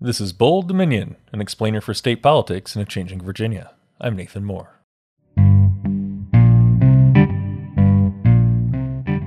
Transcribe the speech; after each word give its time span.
This 0.00 0.20
is 0.20 0.32
Bold 0.32 0.68
Dominion, 0.68 1.16
an 1.32 1.40
explainer 1.40 1.80
for 1.80 1.92
state 1.92 2.22
politics 2.22 2.76
in 2.76 2.82
a 2.82 2.84
changing 2.84 3.20
Virginia. 3.20 3.72
I'm 4.00 4.14
Nathan 4.14 4.44
Moore. 4.44 4.78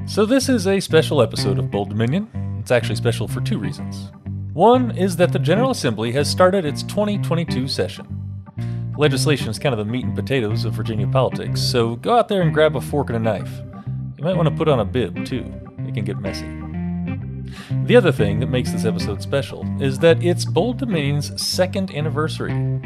So, 0.05 0.25
this 0.25 0.47
is 0.47 0.67
a 0.67 0.79
special 0.79 1.21
episode 1.21 1.59
of 1.59 1.69
Bold 1.69 1.89
Dominion. 1.89 2.29
It's 2.61 2.71
actually 2.71 2.95
special 2.95 3.27
for 3.27 3.41
two 3.41 3.57
reasons. 3.57 4.13
One 4.53 4.91
is 4.91 5.17
that 5.17 5.33
the 5.33 5.39
General 5.39 5.71
Assembly 5.71 6.13
has 6.13 6.31
started 6.31 6.63
its 6.63 6.83
2022 6.83 7.67
session. 7.67 8.07
Legislation 8.97 9.49
is 9.49 9.59
kind 9.59 9.73
of 9.73 9.79
the 9.85 9.91
meat 9.91 10.05
and 10.05 10.15
potatoes 10.15 10.63
of 10.63 10.71
Virginia 10.71 11.07
politics, 11.07 11.61
so 11.61 11.97
go 11.97 12.17
out 12.17 12.29
there 12.29 12.43
and 12.43 12.53
grab 12.53 12.77
a 12.77 12.81
fork 12.81 13.09
and 13.09 13.17
a 13.17 13.19
knife. 13.19 13.51
You 14.17 14.23
might 14.23 14.37
want 14.37 14.47
to 14.47 14.55
put 14.55 14.69
on 14.69 14.79
a 14.79 14.85
bib, 14.85 15.25
too. 15.25 15.51
It 15.79 15.95
can 15.95 16.05
get 16.05 16.21
messy. 16.21 16.60
The 17.85 17.95
other 17.95 18.11
thing 18.11 18.39
that 18.39 18.49
makes 18.49 18.71
this 18.71 18.85
episode 18.85 19.21
special 19.21 19.65
is 19.81 19.99
that 19.99 20.23
it's 20.23 20.45
Bold 20.45 20.79
Dominion's 20.79 21.41
second 21.41 21.91
anniversary. 21.91 22.81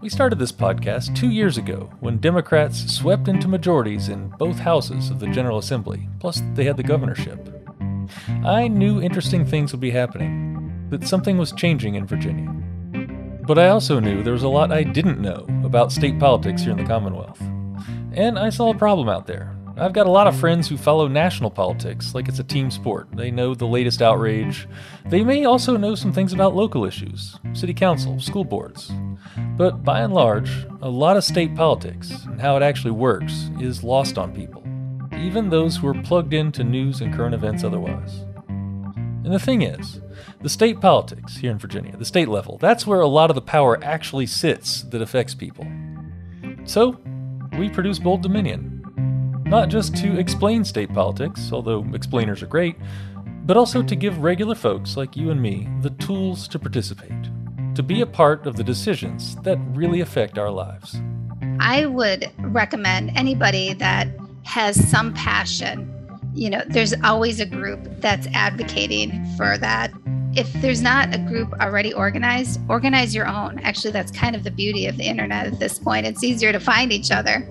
We 0.00 0.08
started 0.08 0.38
this 0.38 0.52
podcast 0.52 1.16
two 1.16 1.30
years 1.30 1.58
ago 1.58 1.90
when 2.00 2.18
Democrats 2.18 2.94
swept 2.94 3.28
into 3.28 3.48
majorities 3.48 4.08
in 4.08 4.28
both 4.38 4.58
houses 4.58 5.10
of 5.10 5.18
the 5.18 5.28
General 5.28 5.58
Assembly, 5.58 6.08
plus 6.20 6.40
they 6.54 6.64
had 6.64 6.76
the 6.76 6.82
governorship. 6.82 7.48
I 8.44 8.68
knew 8.68 9.02
interesting 9.02 9.44
things 9.44 9.72
would 9.72 9.80
be 9.80 9.90
happening, 9.90 10.86
that 10.90 11.06
something 11.06 11.36
was 11.36 11.52
changing 11.52 11.96
in 11.96 12.06
Virginia. 12.06 12.48
But 13.42 13.58
I 13.58 13.68
also 13.68 13.98
knew 13.98 14.22
there 14.22 14.32
was 14.32 14.42
a 14.42 14.48
lot 14.48 14.72
I 14.72 14.82
didn't 14.82 15.20
know 15.20 15.46
about 15.64 15.92
state 15.92 16.18
politics 16.18 16.62
here 16.62 16.72
in 16.72 16.78
the 16.78 16.84
Commonwealth. 16.84 17.40
And 18.12 18.38
I 18.38 18.50
saw 18.50 18.70
a 18.70 18.78
problem 18.78 19.08
out 19.08 19.26
there 19.26 19.57
I've 19.80 19.92
got 19.92 20.08
a 20.08 20.10
lot 20.10 20.26
of 20.26 20.34
friends 20.34 20.66
who 20.68 20.76
follow 20.76 21.06
national 21.06 21.52
politics 21.52 22.12
like 22.12 22.28
it's 22.28 22.40
a 22.40 22.44
team 22.44 22.68
sport. 22.68 23.06
They 23.12 23.30
know 23.30 23.54
the 23.54 23.64
latest 23.66 24.02
outrage. 24.02 24.66
They 25.06 25.22
may 25.22 25.44
also 25.44 25.76
know 25.76 25.94
some 25.94 26.12
things 26.12 26.32
about 26.32 26.56
local 26.56 26.84
issues, 26.84 27.38
city 27.52 27.74
council, 27.74 28.18
school 28.18 28.42
boards. 28.42 28.90
But 29.56 29.84
by 29.84 30.00
and 30.00 30.12
large, 30.12 30.66
a 30.82 30.88
lot 30.88 31.16
of 31.16 31.22
state 31.22 31.54
politics 31.54 32.10
and 32.24 32.40
how 32.40 32.56
it 32.56 32.62
actually 32.64 32.90
works 32.90 33.50
is 33.60 33.84
lost 33.84 34.18
on 34.18 34.34
people, 34.34 34.64
even 35.16 35.48
those 35.48 35.76
who 35.76 35.86
are 35.86 36.02
plugged 36.02 36.34
into 36.34 36.64
news 36.64 37.00
and 37.00 37.14
current 37.14 37.34
events 37.34 37.62
otherwise. 37.62 38.24
And 38.48 39.32
the 39.32 39.38
thing 39.38 39.62
is, 39.62 40.00
the 40.40 40.48
state 40.48 40.80
politics 40.80 41.36
here 41.36 41.52
in 41.52 41.58
Virginia, 41.58 41.96
the 41.96 42.04
state 42.04 42.28
level, 42.28 42.58
that's 42.58 42.84
where 42.84 43.00
a 43.00 43.06
lot 43.06 43.30
of 43.30 43.36
the 43.36 43.42
power 43.42 43.78
actually 43.84 44.26
sits 44.26 44.82
that 44.84 45.02
affects 45.02 45.34
people. 45.34 45.68
So, 46.64 46.98
we 47.56 47.68
produce 47.68 47.98
Bold 47.98 48.22
Dominion, 48.22 48.77
not 49.48 49.70
just 49.70 49.96
to 49.96 50.18
explain 50.18 50.62
state 50.62 50.92
politics, 50.92 51.52
although 51.52 51.86
explainers 51.94 52.42
are 52.42 52.46
great, 52.46 52.76
but 53.46 53.56
also 53.56 53.82
to 53.82 53.96
give 53.96 54.18
regular 54.18 54.54
folks 54.54 54.94
like 54.94 55.16
you 55.16 55.30
and 55.30 55.40
me 55.40 55.66
the 55.80 55.88
tools 55.90 56.46
to 56.48 56.58
participate, 56.58 57.30
to 57.74 57.82
be 57.82 58.02
a 58.02 58.06
part 58.06 58.46
of 58.46 58.56
the 58.56 58.62
decisions 58.62 59.36
that 59.36 59.58
really 59.70 60.00
affect 60.00 60.38
our 60.38 60.50
lives. 60.50 61.00
I 61.60 61.86
would 61.86 62.30
recommend 62.40 63.16
anybody 63.16 63.72
that 63.72 64.08
has 64.42 64.86
some 64.90 65.14
passion. 65.14 65.94
You 66.34 66.50
know, 66.50 66.62
there's 66.68 66.92
always 67.02 67.40
a 67.40 67.46
group 67.46 67.80
that's 68.00 68.26
advocating 68.34 69.24
for 69.38 69.56
that. 69.56 69.92
If 70.34 70.52
there's 70.60 70.82
not 70.82 71.14
a 71.14 71.18
group 71.18 71.54
already 71.54 71.94
organized, 71.94 72.60
organize 72.68 73.14
your 73.14 73.26
own. 73.26 73.60
Actually, 73.60 73.92
that's 73.92 74.12
kind 74.12 74.36
of 74.36 74.44
the 74.44 74.50
beauty 74.50 74.86
of 74.86 74.98
the 74.98 75.04
internet 75.04 75.46
at 75.46 75.58
this 75.58 75.78
point. 75.78 76.04
It's 76.06 76.22
easier 76.22 76.52
to 76.52 76.60
find 76.60 76.92
each 76.92 77.10
other. 77.10 77.48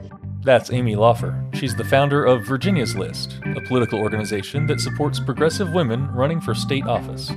That's 0.47 0.71
Amy 0.71 0.95
Laufer. 0.95 1.53
She's 1.55 1.75
the 1.75 1.83
founder 1.83 2.23
of 2.23 2.45
Virginia's 2.45 2.95
List, 2.95 3.37
a 3.57 3.59
political 3.59 3.99
organization 3.99 4.65
that 4.67 4.79
supports 4.79 5.19
progressive 5.19 5.73
women 5.73 6.09
running 6.13 6.39
for 6.39 6.55
state 6.55 6.85
office. 6.85 7.33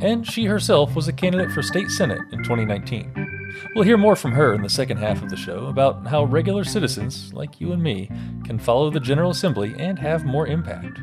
And 0.00 0.26
she 0.26 0.46
herself 0.46 0.96
was 0.96 1.06
a 1.06 1.12
candidate 1.12 1.52
for 1.52 1.62
state 1.62 1.92
senate 1.92 2.18
in 2.32 2.42
2019. 2.42 3.54
We'll 3.76 3.84
hear 3.84 3.96
more 3.96 4.16
from 4.16 4.32
her 4.32 4.52
in 4.52 4.62
the 4.62 4.68
second 4.68 4.96
half 4.96 5.22
of 5.22 5.30
the 5.30 5.36
show 5.36 5.66
about 5.66 6.08
how 6.08 6.24
regular 6.24 6.64
citizens, 6.64 7.32
like 7.32 7.60
you 7.60 7.70
and 7.70 7.80
me, 7.80 8.10
can 8.44 8.58
follow 8.58 8.90
the 8.90 8.98
General 8.98 9.30
Assembly 9.30 9.72
and 9.78 9.96
have 10.00 10.24
more 10.24 10.48
impact. 10.48 10.98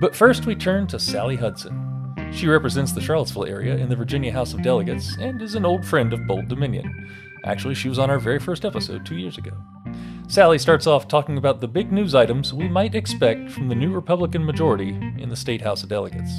But 0.00 0.16
first, 0.16 0.46
we 0.46 0.56
turn 0.56 0.88
to 0.88 0.98
Sally 0.98 1.36
Hudson. 1.36 2.12
She 2.32 2.48
represents 2.48 2.90
the 2.90 3.00
Charlottesville 3.00 3.46
area 3.46 3.76
in 3.76 3.88
the 3.88 3.94
Virginia 3.94 4.32
House 4.32 4.52
of 4.52 4.64
Delegates 4.64 5.16
and 5.20 5.42
is 5.42 5.54
an 5.54 5.64
old 5.64 5.86
friend 5.86 6.12
of 6.12 6.26
Bold 6.26 6.48
Dominion. 6.48 7.08
Actually, 7.44 7.76
she 7.76 7.88
was 7.88 8.00
on 8.00 8.10
our 8.10 8.18
very 8.18 8.40
first 8.40 8.64
episode 8.64 9.06
two 9.06 9.16
years 9.16 9.38
ago. 9.38 9.52
Sally 10.32 10.58
starts 10.58 10.86
off 10.86 11.08
talking 11.08 11.36
about 11.36 11.60
the 11.60 11.68
big 11.68 11.92
news 11.92 12.14
items 12.14 12.54
we 12.54 12.66
might 12.66 12.94
expect 12.94 13.50
from 13.50 13.68
the 13.68 13.74
new 13.74 13.92
Republican 13.92 14.46
majority 14.46 14.88
in 15.18 15.28
the 15.28 15.36
State 15.36 15.60
House 15.60 15.82
of 15.82 15.90
Delegates. 15.90 16.32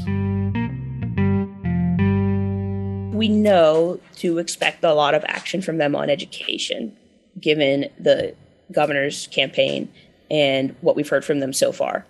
We 3.15 3.27
know 3.27 3.99
to 4.15 4.39
expect 4.39 4.83
a 4.83 4.95
lot 4.95 5.13
of 5.13 5.23
action 5.27 5.61
from 5.61 5.77
them 5.77 5.95
on 5.95 6.09
education, 6.09 6.97
given 7.39 7.85
the 7.99 8.33
governor's 8.71 9.27
campaign 9.27 9.93
and 10.31 10.75
what 10.81 10.95
we've 10.95 11.09
heard 11.09 11.23
from 11.23 11.39
them 11.39 11.53
so 11.53 11.71
far. 11.71 12.03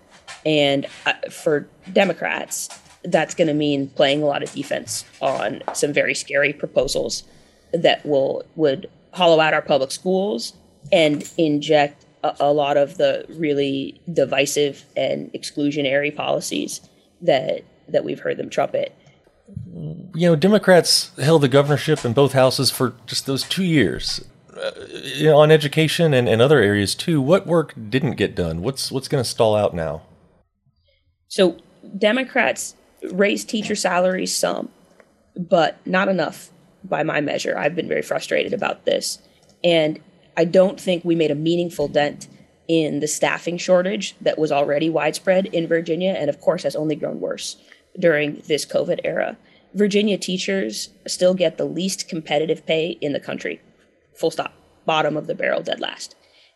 And 0.46 0.86
uh, 1.06 1.12
for 1.30 1.68
Democrats, 1.92 2.70
that's 3.04 3.36
going 3.36 3.50
to 3.50 3.54
mean 3.54 3.90
playing 3.90 4.24
a 4.24 4.26
lot 4.26 4.42
of 4.42 4.54
defense 4.54 5.04
on 5.20 5.62
some 5.74 5.92
very 5.92 6.16
scary 6.16 6.54
proposals 6.54 7.24
that 7.74 8.06
will 8.06 8.46
would 8.56 8.90
hollow 9.12 9.42
out 9.42 9.54
our 9.54 9.62
public 9.62 9.92
schools 9.92 10.54
and 10.92 11.30
inject 11.38 12.06
a, 12.24 12.36
a 12.40 12.54
lot 12.54 12.78
of 12.78 12.98
the 12.98 13.26
really 13.30 14.02
divisive 14.12 14.86
and 14.96 15.32
exclusionary 15.34 16.16
policies 16.16 16.82
that 17.22 17.64
that 17.88 18.04
we've 18.04 18.20
heard 18.20 18.38
them 18.38 18.50
trumpet. 18.50 18.96
You 20.16 20.30
know, 20.30 20.36
Democrats 20.36 21.12
held 21.20 21.42
the 21.42 21.48
governorship 21.48 22.06
in 22.06 22.14
both 22.14 22.34
houses 22.34 22.72
for 22.72 22.94
just 23.06 23.26
those 23.26 23.44
two 23.44 23.64
years. 23.64 24.24
Uh, 24.56 24.72
you 24.92 25.26
know, 25.26 25.38
on 25.38 25.52
education 25.52 26.14
and, 26.14 26.30
and 26.30 26.42
other 26.42 26.60
areas 26.60 26.94
too. 26.94 27.20
What 27.20 27.48
work 27.48 27.74
didn't 27.90 28.14
get 28.14 28.36
done? 28.36 28.62
What's 28.62 28.92
what's 28.92 29.08
going 29.08 29.24
to 29.24 29.30
stall 29.30 29.56
out 29.56 29.74
now? 29.74 30.04
So 31.28 31.58
Democrats 31.98 32.76
raised 33.12 33.50
teacher 33.50 33.76
salaries 33.76 34.36
some, 34.36 34.70
but 35.36 35.86
not 35.88 36.08
enough 36.08 36.52
by 36.84 37.04
my 37.04 37.20
measure. 37.20 37.58
I've 37.58 37.76
been 37.76 37.88
very 37.88 38.04
frustrated 38.04 38.54
about 38.54 38.86
this, 38.86 39.18
and 39.64 40.00
I 40.36 40.46
don't 40.46 40.80
think 40.80 41.04
we 41.04 41.16
made 41.16 41.32
a 41.32 41.36
meaningful 41.36 41.88
dent 41.88 42.28
in 42.68 43.00
the 43.00 43.08
staffing 43.08 43.58
shortage 43.58 44.16
that 44.22 44.38
was 44.38 44.52
already 44.52 44.90
widespread 44.90 45.48
in 45.48 45.68
Virginia 45.68 46.16
and, 46.18 46.30
of 46.30 46.40
course, 46.40 46.64
has 46.64 46.76
only 46.76 46.96
grown 46.96 47.20
worse 47.20 47.58
during 48.00 48.42
this 48.48 48.66
COVID 48.66 49.02
era. 49.04 49.38
Virginia 49.74 50.18
teachers 50.18 50.90
still 51.08 51.34
get 51.34 51.58
the 51.58 51.66
least 51.66 52.08
competitive 52.08 52.66
pay 52.66 52.92
in 53.02 53.14
the 53.14 53.20
country. 53.20 53.62
Full 54.16 54.32
stop. 54.32 54.54
Bottom 54.86 55.18
of 55.18 55.28
the 55.28 55.36
barrel, 55.36 55.62
dead 55.62 55.80
last. 55.80 56.16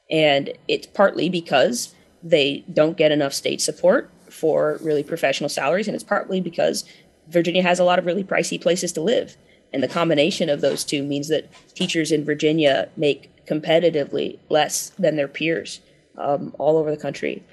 And 0.10 0.52
it's 0.68 0.88
partly 0.88 1.30
because 1.30 1.94
they 2.24 2.64
don't 2.72 2.98
get 2.98 3.12
enough 3.12 3.34
state 3.34 3.62
support 3.62 4.10
for 4.30 4.80
really 4.82 5.04
professional 5.04 5.50
salaries, 5.50 5.88
and 5.88 5.96
it's 5.96 6.04
partly 6.04 6.42
because 6.42 6.86
Virginia 7.30 7.64
has 7.64 7.80
a 7.80 7.84
lot 7.84 8.00
of 8.00 8.06
really 8.06 8.24
pricey 8.24 8.60
places 8.62 8.92
to 8.94 9.02
live. 9.02 9.38
And 9.74 9.84
the 9.84 9.88
combination 9.88 10.50
of 10.50 10.62
those 10.62 10.84
two 10.84 11.04
means 11.04 11.28
that 11.28 11.50
teachers 11.76 12.12
in 12.12 12.24
Virginia 12.24 12.90
make 12.96 13.32
competitively 13.48 14.40
less 14.50 14.90
than 15.00 15.16
their 15.16 15.28
peers 15.28 15.80
um, 16.18 16.54
all 16.60 16.78
over 16.78 16.92
the 16.92 17.02
country. 17.02 17.44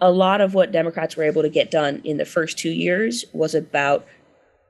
A 0.00 0.10
lot 0.10 0.40
of 0.40 0.54
what 0.54 0.72
Democrats 0.72 1.16
were 1.16 1.24
able 1.24 1.42
to 1.42 1.48
get 1.48 1.70
done 1.70 2.00
in 2.04 2.18
the 2.18 2.24
first 2.24 2.56
two 2.58 2.70
years 2.70 3.24
was 3.32 3.54
about 3.54 4.06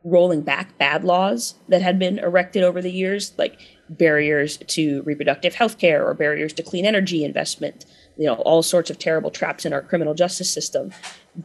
rolling 0.04 0.40
back 0.40 0.78
bad 0.78 1.04
laws 1.04 1.54
that 1.68 1.82
had 1.82 1.98
been 1.98 2.18
erected 2.18 2.62
over 2.62 2.80
the 2.80 2.90
years, 2.90 3.32
like 3.36 3.60
barriers 3.90 4.56
to 4.58 5.02
reproductive 5.02 5.54
health 5.54 5.78
care 5.78 6.06
or 6.06 6.14
barriers 6.14 6.52
to 6.54 6.62
clean 6.62 6.86
energy 6.86 7.24
investment, 7.24 7.84
you 8.16 8.26
know, 8.26 8.34
all 8.34 8.62
sorts 8.62 8.90
of 8.90 8.98
terrible 8.98 9.30
traps 9.30 9.66
in 9.66 9.72
our 9.72 9.82
criminal 9.82 10.14
justice 10.14 10.50
system. 10.50 10.92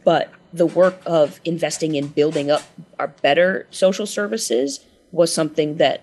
But 0.04 0.30
the 0.52 0.66
work 0.66 1.00
of 1.04 1.40
investing 1.44 1.94
in 1.94 2.08
building 2.08 2.50
up 2.50 2.62
our 2.98 3.08
better 3.08 3.66
social 3.70 4.06
services 4.06 4.80
was 5.12 5.32
something 5.32 5.76
that 5.76 6.02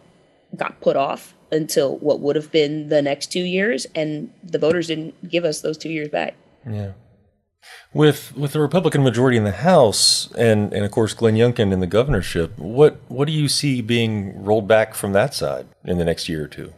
got 0.56 0.80
put 0.81 0.96
off 0.96 1.34
until 1.51 1.98
what 1.98 2.19
would 2.19 2.36
have 2.36 2.51
been 2.51 2.89
the 2.89 3.01
next 3.01 3.31
two 3.31 3.44
years, 3.44 3.86
and 3.95 4.31
the 4.44 4.59
voters 4.59 4.88
didn't 4.88 5.30
give 5.30 5.45
us 5.45 5.62
those 5.62 5.77
two 5.77 5.89
years 5.89 6.09
back. 6.09 6.36
Yeah. 6.69 6.94
With 7.94 8.36
with 8.36 8.53
the 8.53 8.59
Republican 8.59 9.03
majority 9.03 9.38
in 9.38 9.44
the 9.44 9.51
House 9.51 10.31
and, 10.38 10.74
and 10.74 10.83
of 10.83 10.92
course 10.92 11.13
Glenn 11.13 11.36
Youngkin 11.36 11.71
in 11.71 11.80
the 11.80 11.88
governorship, 11.88 12.57
what 12.57 13.00
what 13.07 13.25
do 13.25 13.33
you 13.33 13.48
see 13.48 13.81
being 13.81 14.44
rolled 14.44 14.68
back 14.68 14.95
from 14.95 15.13
that 15.13 15.33
side 15.33 15.68
in 15.83 15.98
the 15.98 16.06
next 16.06 16.27
year 16.27 16.44
or 16.44 16.48
two? 16.48 16.74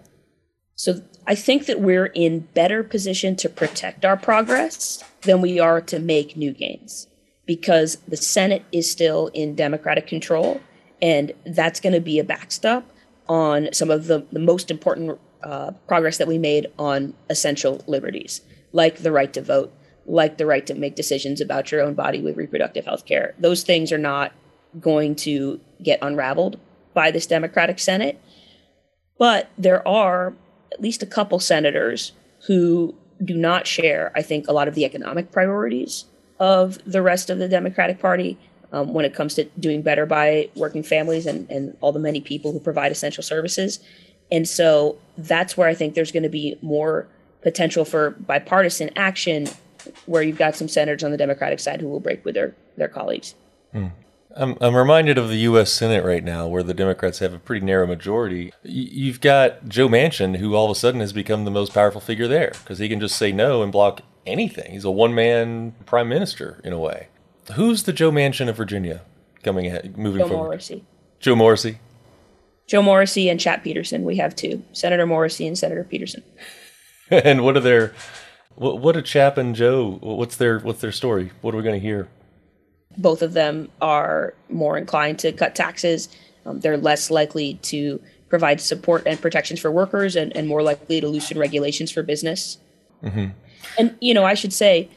So 0.75 1.01
I 1.25 1.35
think 1.35 1.67
that 1.67 1.79
we're 1.79 2.07
in 2.07 2.41
better 2.53 2.83
position 2.83 3.35
to 3.37 3.49
protect 3.49 4.03
our 4.03 4.17
progress 4.17 5.03
than 5.21 5.39
we 5.39 5.59
are 5.59 5.79
to 5.81 5.99
make 5.99 6.35
new 6.35 6.51
gains 6.51 7.07
because 7.45 7.97
the 8.07 8.17
Senate 8.17 8.65
is 8.71 8.91
still 8.91 9.27
in 9.33 9.55
Democratic 9.55 10.07
control 10.07 10.59
and 11.01 11.31
that's 11.45 11.79
going 11.79 11.93
to 11.93 12.01
be 12.01 12.19
a 12.19 12.23
backstop 12.23 12.89
on 13.27 13.69
some 13.73 13.89
of 13.89 14.07
the, 14.07 14.25
the 14.31 14.39
most 14.39 14.69
important 14.69 15.19
uh, 15.43 15.71
progress 15.87 16.17
that 16.17 16.27
we 16.27 16.37
made 16.37 16.67
on 16.77 17.13
essential 17.29 17.83
liberties, 17.87 18.41
like 18.71 18.97
the 18.97 19.11
right 19.11 19.33
to 19.33 19.41
vote, 19.41 19.73
like 20.05 20.37
the 20.37 20.45
right 20.45 20.65
to 20.67 20.73
make 20.73 20.95
decisions 20.95 21.41
about 21.41 21.71
your 21.71 21.81
own 21.81 21.93
body 21.93 22.21
with 22.21 22.37
reproductive 22.37 22.85
health 22.85 23.05
care. 23.05 23.33
Those 23.39 23.63
things 23.63 23.91
are 23.91 23.97
not 23.97 24.33
going 24.79 25.15
to 25.15 25.59
get 25.81 25.99
unraveled 26.01 26.59
by 26.93 27.11
this 27.11 27.27
Democratic 27.27 27.79
Senate. 27.79 28.19
But 29.17 29.49
there 29.57 29.87
are 29.87 30.33
at 30.71 30.81
least 30.81 31.03
a 31.03 31.07
couple 31.07 31.39
senators 31.39 32.13
who 32.47 32.95
do 33.23 33.35
not 33.35 33.67
share, 33.67 34.11
I 34.15 34.21
think, 34.21 34.47
a 34.47 34.53
lot 34.53 34.67
of 34.67 34.75
the 34.75 34.85
economic 34.85 35.31
priorities 35.31 36.05
of 36.39 36.79
the 36.85 37.01
rest 37.01 37.29
of 37.29 37.37
the 37.37 37.47
Democratic 37.47 37.99
Party 37.99 38.37
um, 38.73 38.93
when 38.93 39.05
it 39.05 39.13
comes 39.13 39.35
to 39.35 39.45
doing 39.59 39.81
better 39.81 40.05
by 40.05 40.49
working 40.55 40.83
families 40.83 41.25
and, 41.25 41.49
and 41.49 41.77
all 41.79 41.91
the 41.91 41.99
many 41.99 42.19
people 42.19 42.51
who 42.51 42.59
provide 42.59 42.91
essential 42.91 43.23
services. 43.23 43.79
And 44.31 44.49
so 44.49 44.97
that's 45.17 45.55
where 45.55 45.67
I 45.67 45.75
think 45.75 45.93
there's 45.93 46.11
going 46.11 46.23
to 46.23 46.29
be 46.29 46.57
more 46.61 47.07
potential 47.41 47.85
for 47.85 48.11
bipartisan 48.11 48.89
action 48.95 49.47
where 50.07 50.23
you've 50.23 50.37
got 50.37 50.55
some 50.55 50.67
senators 50.67 51.03
on 51.03 51.11
the 51.11 51.17
Democratic 51.17 51.59
side 51.59 51.81
who 51.81 51.87
will 51.87 51.99
break 51.99 52.25
with 52.25 52.33
their, 52.33 52.55
their 52.75 52.87
colleagues. 52.87 53.35
Hmm. 53.71 53.87
I'm, 54.35 54.57
I'm 54.59 54.75
reminded 54.75 55.19
of 55.19 55.29
the 55.29 55.37
U.S. 55.37 55.71
Senate 55.71 56.03
right 56.03 56.23
now, 56.23 56.47
where 56.47 56.63
the 56.63 56.73
Democrats 56.73 57.19
have 57.19 57.33
a 57.33 57.37
pretty 57.39 57.63
narrow 57.63 57.85
majority. 57.85 58.51
You've 58.63 59.21
got 59.21 59.69
Joe 59.69 59.87
Manchin, 59.87 60.37
who 60.37 60.55
all 60.55 60.65
of 60.65 60.71
a 60.71 60.79
sudden 60.79 61.01
has 61.01 61.13
become 61.13 61.45
the 61.45 61.51
most 61.51 61.71
powerful 61.71 62.01
figure 62.01 62.27
there 62.27 62.53
because 62.63 62.79
he 62.79 62.89
can 62.89 62.99
just 62.99 63.15
say 63.15 63.31
no 63.31 63.61
and 63.61 63.71
block 63.71 64.01
anything. 64.25 64.71
He's 64.71 64.85
a 64.85 64.89
one 64.89 65.13
man 65.13 65.75
prime 65.85 66.09
minister 66.09 66.59
in 66.63 66.73
a 66.73 66.79
way. 66.79 67.09
Who's 67.53 67.83
the 67.83 67.93
Joe 67.93 68.11
Manchin 68.11 68.49
of 68.49 68.55
Virginia 68.55 69.01
coming 69.43 69.67
ahead, 69.67 69.97
moving 69.97 70.21
Joe 70.21 70.29
forward? 70.29 70.45
Morrissey. 70.45 70.85
Joe 71.19 71.35
Morrissey. 71.35 71.79
Joe 72.67 72.81
Morrissey 72.81 73.29
and 73.29 73.39
Chap 73.39 73.63
Petersen. 73.63 74.03
We 74.03 74.15
have 74.17 74.35
two 74.35 74.63
Senator 74.71 75.05
Morrissey 75.05 75.47
and 75.47 75.57
Senator 75.57 75.83
Petersen. 75.83 76.23
and 77.09 77.43
what 77.43 77.57
are 77.57 77.61
their 77.61 77.93
what, 78.55 78.79
what 78.79 78.95
a 78.95 79.01
Chap 79.01 79.37
and 79.37 79.55
Joe? 79.55 79.97
What's 80.01 80.37
their 80.37 80.59
what's 80.59 80.81
their 80.81 80.91
story? 80.91 81.31
What 81.41 81.53
are 81.53 81.57
we 81.57 81.63
going 81.63 81.79
to 81.79 81.85
hear? 81.85 82.07
Both 82.97 83.21
of 83.21 83.33
them 83.33 83.69
are 83.81 84.35
more 84.49 84.77
inclined 84.77 85.19
to 85.19 85.31
cut 85.31 85.55
taxes. 85.55 86.09
Um, 86.45 86.59
they're 86.59 86.77
less 86.77 87.09
likely 87.09 87.55
to 87.63 88.01
provide 88.29 88.61
support 88.61 89.03
and 89.05 89.19
protections 89.21 89.59
for 89.59 89.71
workers, 89.71 90.15
and, 90.15 90.35
and 90.35 90.47
more 90.47 90.61
likely 90.61 91.01
to 91.01 91.07
loosen 91.07 91.37
regulations 91.37 91.91
for 91.91 92.03
business. 92.03 92.57
Mm-hmm. 93.03 93.27
And 93.77 93.97
you 93.99 94.13
know, 94.13 94.23
I 94.23 94.33
should 94.33 94.53
say, 94.53 94.89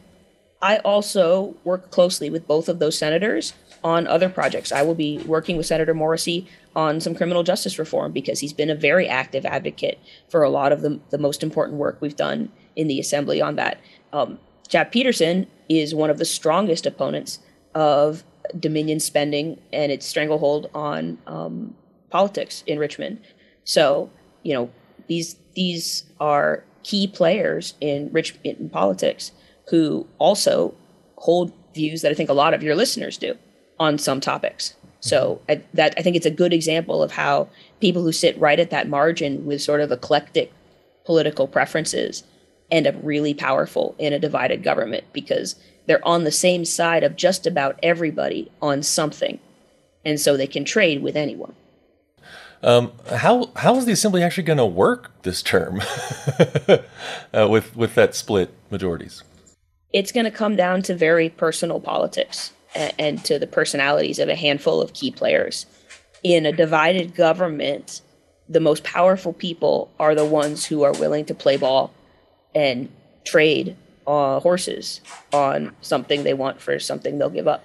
I 0.66 0.78
also 0.78 1.54
work 1.62 1.92
closely 1.92 2.28
with 2.28 2.48
both 2.48 2.68
of 2.68 2.80
those 2.80 2.98
senators 2.98 3.52
on 3.84 4.08
other 4.08 4.28
projects. 4.28 4.72
I 4.72 4.82
will 4.82 4.96
be 4.96 5.18
working 5.18 5.56
with 5.56 5.64
Senator 5.64 5.94
Morrissey 5.94 6.48
on 6.74 7.00
some 7.00 7.14
criminal 7.14 7.44
justice 7.44 7.78
reform 7.78 8.10
because 8.10 8.40
he's 8.40 8.52
been 8.52 8.68
a 8.68 8.74
very 8.74 9.06
active 9.06 9.46
advocate 9.46 10.00
for 10.28 10.42
a 10.42 10.50
lot 10.50 10.72
of 10.72 10.80
the, 10.80 10.98
the 11.10 11.18
most 11.18 11.44
important 11.44 11.78
work 11.78 11.98
we've 12.00 12.16
done 12.16 12.50
in 12.74 12.88
the 12.88 12.98
assembly 12.98 13.40
on 13.40 13.54
that. 13.54 13.78
Um, 14.12 14.40
Chap 14.66 14.90
Petersen 14.90 15.46
is 15.68 15.94
one 15.94 16.10
of 16.10 16.18
the 16.18 16.24
strongest 16.24 16.84
opponents 16.84 17.38
of 17.76 18.24
Dominion 18.58 18.98
spending 18.98 19.60
and 19.72 19.92
its 19.92 20.04
stranglehold 20.04 20.68
on 20.74 21.18
um, 21.28 21.76
politics 22.10 22.64
in 22.66 22.80
Richmond. 22.80 23.20
So, 23.62 24.10
you 24.42 24.52
know, 24.52 24.70
these 25.06 25.36
these 25.54 26.02
are 26.18 26.64
key 26.82 27.06
players 27.06 27.74
in 27.80 28.10
rich 28.12 28.36
in 28.42 28.68
politics 28.68 29.30
who 29.68 30.06
also 30.18 30.74
hold 31.16 31.52
views 31.74 32.02
that 32.02 32.10
I 32.10 32.14
think 32.14 32.30
a 32.30 32.34
lot 32.34 32.54
of 32.54 32.62
your 32.62 32.74
listeners 32.74 33.18
do 33.18 33.36
on 33.78 33.98
some 33.98 34.20
topics. 34.20 34.74
So 35.00 35.40
I, 35.48 35.62
that 35.74 35.94
I 35.96 36.02
think 36.02 36.16
it's 36.16 36.26
a 36.26 36.30
good 36.30 36.52
example 36.52 37.02
of 37.02 37.12
how 37.12 37.48
people 37.80 38.02
who 38.02 38.12
sit 38.12 38.38
right 38.38 38.58
at 38.58 38.70
that 38.70 38.88
margin 38.88 39.46
with 39.46 39.62
sort 39.62 39.80
of 39.80 39.92
eclectic 39.92 40.52
political 41.04 41.46
preferences 41.46 42.24
end 42.70 42.86
up 42.86 42.94
really 43.02 43.34
powerful 43.34 43.94
in 43.98 44.12
a 44.12 44.18
divided 44.18 44.62
government 44.62 45.04
because 45.12 45.54
they're 45.86 46.06
on 46.06 46.24
the 46.24 46.32
same 46.32 46.64
side 46.64 47.04
of 47.04 47.16
just 47.16 47.46
about 47.46 47.78
everybody 47.82 48.50
on 48.60 48.82
something, 48.82 49.38
and 50.04 50.18
so 50.18 50.36
they 50.36 50.48
can 50.48 50.64
trade 50.64 51.02
with 51.02 51.16
anyone. 51.16 51.54
Um, 52.62 52.92
how 53.14 53.50
how 53.54 53.76
is 53.76 53.84
the 53.84 53.92
assembly 53.92 54.22
actually 54.22 54.42
going 54.42 54.58
to 54.58 54.66
work 54.66 55.12
this 55.22 55.42
term 55.42 55.80
uh, 57.32 57.46
with 57.48 57.76
with 57.76 57.94
that 57.94 58.16
split 58.16 58.52
majorities? 58.70 59.22
It's 59.96 60.12
going 60.12 60.24
to 60.24 60.30
come 60.30 60.56
down 60.56 60.82
to 60.82 60.94
very 60.94 61.30
personal 61.30 61.80
politics 61.80 62.52
and, 62.74 62.92
and 62.98 63.24
to 63.24 63.38
the 63.38 63.46
personalities 63.46 64.18
of 64.18 64.28
a 64.28 64.34
handful 64.34 64.82
of 64.82 64.92
key 64.92 65.10
players. 65.10 65.64
In 66.22 66.44
a 66.44 66.52
divided 66.52 67.14
government, 67.14 68.02
the 68.46 68.60
most 68.60 68.84
powerful 68.84 69.32
people 69.32 69.90
are 69.98 70.14
the 70.14 70.26
ones 70.26 70.66
who 70.66 70.82
are 70.82 70.92
willing 70.92 71.24
to 71.24 71.34
play 71.34 71.56
ball 71.56 71.94
and 72.54 72.90
trade 73.24 73.74
uh, 74.06 74.38
horses 74.40 75.00
on 75.32 75.74
something 75.80 76.24
they 76.24 76.34
want 76.34 76.60
for 76.60 76.78
something 76.78 77.16
they'll 77.16 77.30
give 77.30 77.48
up. 77.48 77.64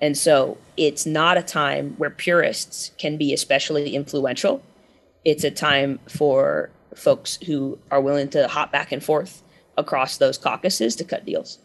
And 0.00 0.16
so 0.16 0.56
it's 0.78 1.04
not 1.04 1.36
a 1.36 1.42
time 1.42 1.96
where 1.98 2.08
purists 2.08 2.92
can 2.96 3.18
be 3.18 3.34
especially 3.34 3.94
influential. 3.94 4.62
It's 5.22 5.44
a 5.44 5.50
time 5.50 6.00
for 6.08 6.70
folks 6.94 7.38
who 7.44 7.78
are 7.90 8.00
willing 8.00 8.30
to 8.30 8.48
hop 8.48 8.72
back 8.72 8.90
and 8.90 9.04
forth 9.04 9.42
across 9.78 10.18
those 10.18 10.36
caucuses 10.36 10.94
to 10.96 11.04
cut 11.04 11.24
deals. 11.24 11.58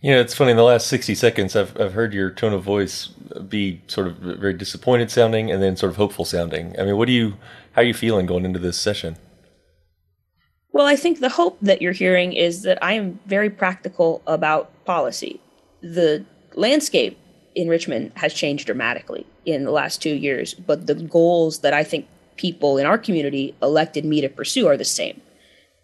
You 0.00 0.12
know, 0.12 0.20
it's 0.20 0.34
funny. 0.34 0.52
In 0.52 0.56
the 0.56 0.64
last 0.64 0.86
sixty 0.86 1.14
seconds, 1.14 1.54
I've 1.54 1.78
I've 1.80 1.92
heard 1.92 2.14
your 2.14 2.30
tone 2.30 2.52
of 2.52 2.62
voice 2.62 3.08
be 3.48 3.82
sort 3.86 4.06
of 4.08 4.16
very 4.16 4.54
disappointed 4.54 5.10
sounding, 5.10 5.50
and 5.50 5.62
then 5.62 5.76
sort 5.76 5.90
of 5.90 5.96
hopeful 5.96 6.24
sounding. 6.24 6.74
I 6.80 6.84
mean, 6.84 6.96
what 6.96 7.06
do 7.06 7.12
you? 7.12 7.34
How 7.72 7.82
are 7.82 7.84
you 7.84 7.94
feeling 7.94 8.26
going 8.26 8.44
into 8.44 8.58
this 8.58 8.80
session? 8.80 9.16
Well, 10.72 10.86
I 10.86 10.96
think 10.96 11.20
the 11.20 11.28
hope 11.28 11.58
that 11.60 11.82
you're 11.82 11.92
hearing 11.92 12.32
is 12.32 12.62
that 12.62 12.82
I 12.82 12.94
am 12.94 13.20
very 13.26 13.50
practical 13.50 14.22
about 14.26 14.72
policy. 14.84 15.38
The 15.82 16.24
landscape 16.54 17.18
in 17.54 17.68
Richmond 17.68 18.12
has 18.16 18.32
changed 18.32 18.66
dramatically 18.66 19.26
in 19.44 19.64
the 19.64 19.70
last 19.70 20.02
two 20.02 20.14
years, 20.14 20.54
but 20.54 20.86
the 20.86 20.94
goals 20.94 21.60
that 21.60 21.74
I 21.74 21.84
think 21.84 22.06
people 22.36 22.78
in 22.78 22.86
our 22.86 22.98
community 22.98 23.54
elected 23.62 24.04
me 24.04 24.20
to 24.22 24.28
pursue 24.28 24.66
are 24.66 24.76
the 24.76 24.84
same. 24.84 25.20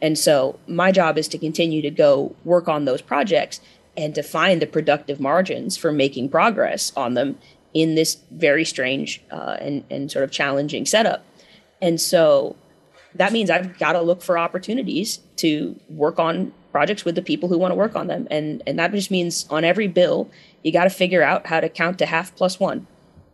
And 0.01 0.19
so 0.19 0.59
my 0.67 0.93
job 0.93 1.19
is 1.19 1.29
to 1.29 1.39
continue 1.39 1.83
to 1.83 1.91
go 1.91 2.35
work 2.45 2.69
on 2.69 2.85
those 2.85 3.03
projects 3.03 3.61
and 3.97 4.15
to 4.15 4.23
find 4.23 4.63
the 4.63 4.67
productive 4.67 5.19
margins 5.19 5.77
for 5.77 5.91
making 5.91 6.29
progress 6.29 6.93
on 6.97 7.15
them 7.15 7.39
in 7.75 7.95
this 7.95 8.19
very 8.31 8.65
strange 8.65 9.23
uh, 9.31 9.57
and, 9.61 9.85
and 9.91 10.11
sort 10.11 10.25
of 10.25 10.31
challenging 10.31 10.87
setup. 10.87 11.25
And 11.83 12.01
so 12.01 12.57
that 13.15 13.33
means 13.33 13.51
I've 13.51 13.79
got 13.79 13.93
to 13.93 14.01
look 14.01 14.23
for 14.23 14.39
opportunities 14.39 15.19
to 15.37 15.79
work 15.89 16.19
on 16.19 16.53
projects 16.71 17.05
with 17.05 17.15
the 17.15 17.23
people 17.23 17.49
who 17.49 17.59
want 17.59 17.73
to 17.73 17.77
work 17.77 17.97
on 17.97 18.07
them. 18.07 18.29
And, 18.31 18.63
and 18.67 18.79
that 18.79 18.93
just 18.93 19.11
means 19.11 19.47
on 19.51 19.65
every 19.65 19.89
bill, 19.89 20.31
you 20.63 20.73
got 20.73 20.85
to 20.85 20.91
figure 20.91 21.23
out 21.23 21.47
how 21.47 21.61
to 21.61 21.69
count 21.69 21.99
to 21.99 22.07
half 22.07 22.35
plus 22.37 22.61
one. 22.61 22.87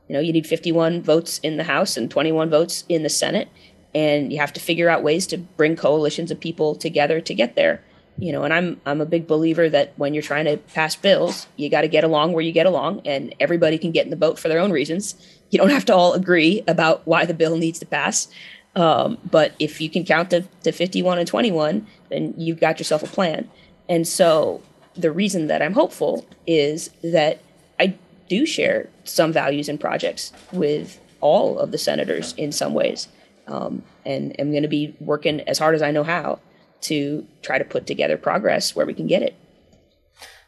You 0.08 0.14
know, 0.14 0.20
you 0.20 0.32
need 0.32 0.46
51 0.46 1.02
votes 1.02 1.38
in 1.43 1.56
the 1.56 1.64
House 1.64 1.96
and 1.96 2.10
21 2.10 2.50
votes 2.50 2.84
in 2.88 3.02
the 3.02 3.08
Senate. 3.08 3.49
And 3.94 4.32
you 4.32 4.38
have 4.38 4.52
to 4.55 4.61
figure 4.61 4.89
out 4.89 5.03
ways 5.03 5.27
to 5.29 5.39
bring 5.39 5.77
coalitions 5.77 6.31
of 6.31 6.41
people 6.41 6.74
together 6.74 7.20
to 7.20 7.34
get 7.34 7.55
there 7.55 7.82
you 8.17 8.31
know, 8.31 8.44
and 8.44 8.55
I'm 8.55 8.81
I'm 8.86 9.01
a 9.01 9.06
big 9.06 9.27
believer 9.27 9.69
that 9.69 9.93
when 9.96 10.15
you're 10.15 10.22
trying 10.22 10.44
to 10.44 10.56
pass 10.56 10.94
bills, 10.94 11.48
you 11.56 11.69
got 11.69 11.81
to 11.81 11.89
get 11.89 12.05
along 12.05 12.32
where 12.32 12.44
you 12.44 12.53
get 12.53 12.67
along, 12.67 13.03
and 13.05 13.34
everybody 13.41 13.77
can 13.77 13.91
get 13.91 14.05
in 14.05 14.10
the 14.10 14.17
boat 14.17 14.39
for 14.39 14.48
their 14.48 14.60
own 14.60 14.70
reasons. 14.70 15.17
You 15.51 15.58
don't 15.58 15.70
have 15.70 15.84
to 15.86 15.94
all 15.94 16.13
agree 16.15 16.63
about 16.69 17.06
why 17.06 17.24
the 17.24 17.34
bill 17.34 17.56
needs 17.56 17.79
to 17.81 17.86
pass. 17.86 18.29
Um, 18.77 19.19
but 19.29 19.55
if 19.58 19.81
you 19.81 19.89
can 19.89 20.05
count 20.05 20.31
to, 20.31 20.43
to 20.65 20.72
51 20.72 21.19
and 21.19 21.29
21, 21.29 21.86
then 22.08 22.34
you've 22.36 22.58
got 22.58 22.81
yourself 22.81 23.05
a 23.05 23.06
plan. 23.06 23.48
And 23.89 24.06
so 24.06 24.63
the 24.96 25.13
reason 25.13 25.46
that 25.46 25.63
I'm 25.63 25.74
hopeful 25.74 26.27
is 26.44 26.91
that 27.03 27.41
I 27.79 27.96
do 28.29 28.46
share 28.46 28.89
some 29.05 29.32
values 29.32 29.69
and 29.69 29.79
projects 29.79 30.32
with 30.51 31.01
all 31.20 31.58
of 31.60 31.70
the 31.70 31.79
senators 31.79 32.34
in 32.36 32.51
some 32.51 32.74
ways. 32.74 33.06
Um, 33.46 33.82
and 34.06 34.39
am 34.41 34.51
going 34.51 34.63
to 34.63 34.69
be 34.69 34.96
working 35.01 35.41
as 35.43 35.58
hard 35.58 35.74
as 35.74 35.82
I 35.82 35.91
know 35.91 36.03
how 36.03 36.41
to 36.82 37.27
try 37.43 37.58
to 37.58 37.65
put 37.65 37.86
together 37.86 38.17
progress 38.17 38.74
where 38.74 38.86
we 38.86 38.94
can 38.94 39.06
get 39.06 39.22
it. 39.22 39.34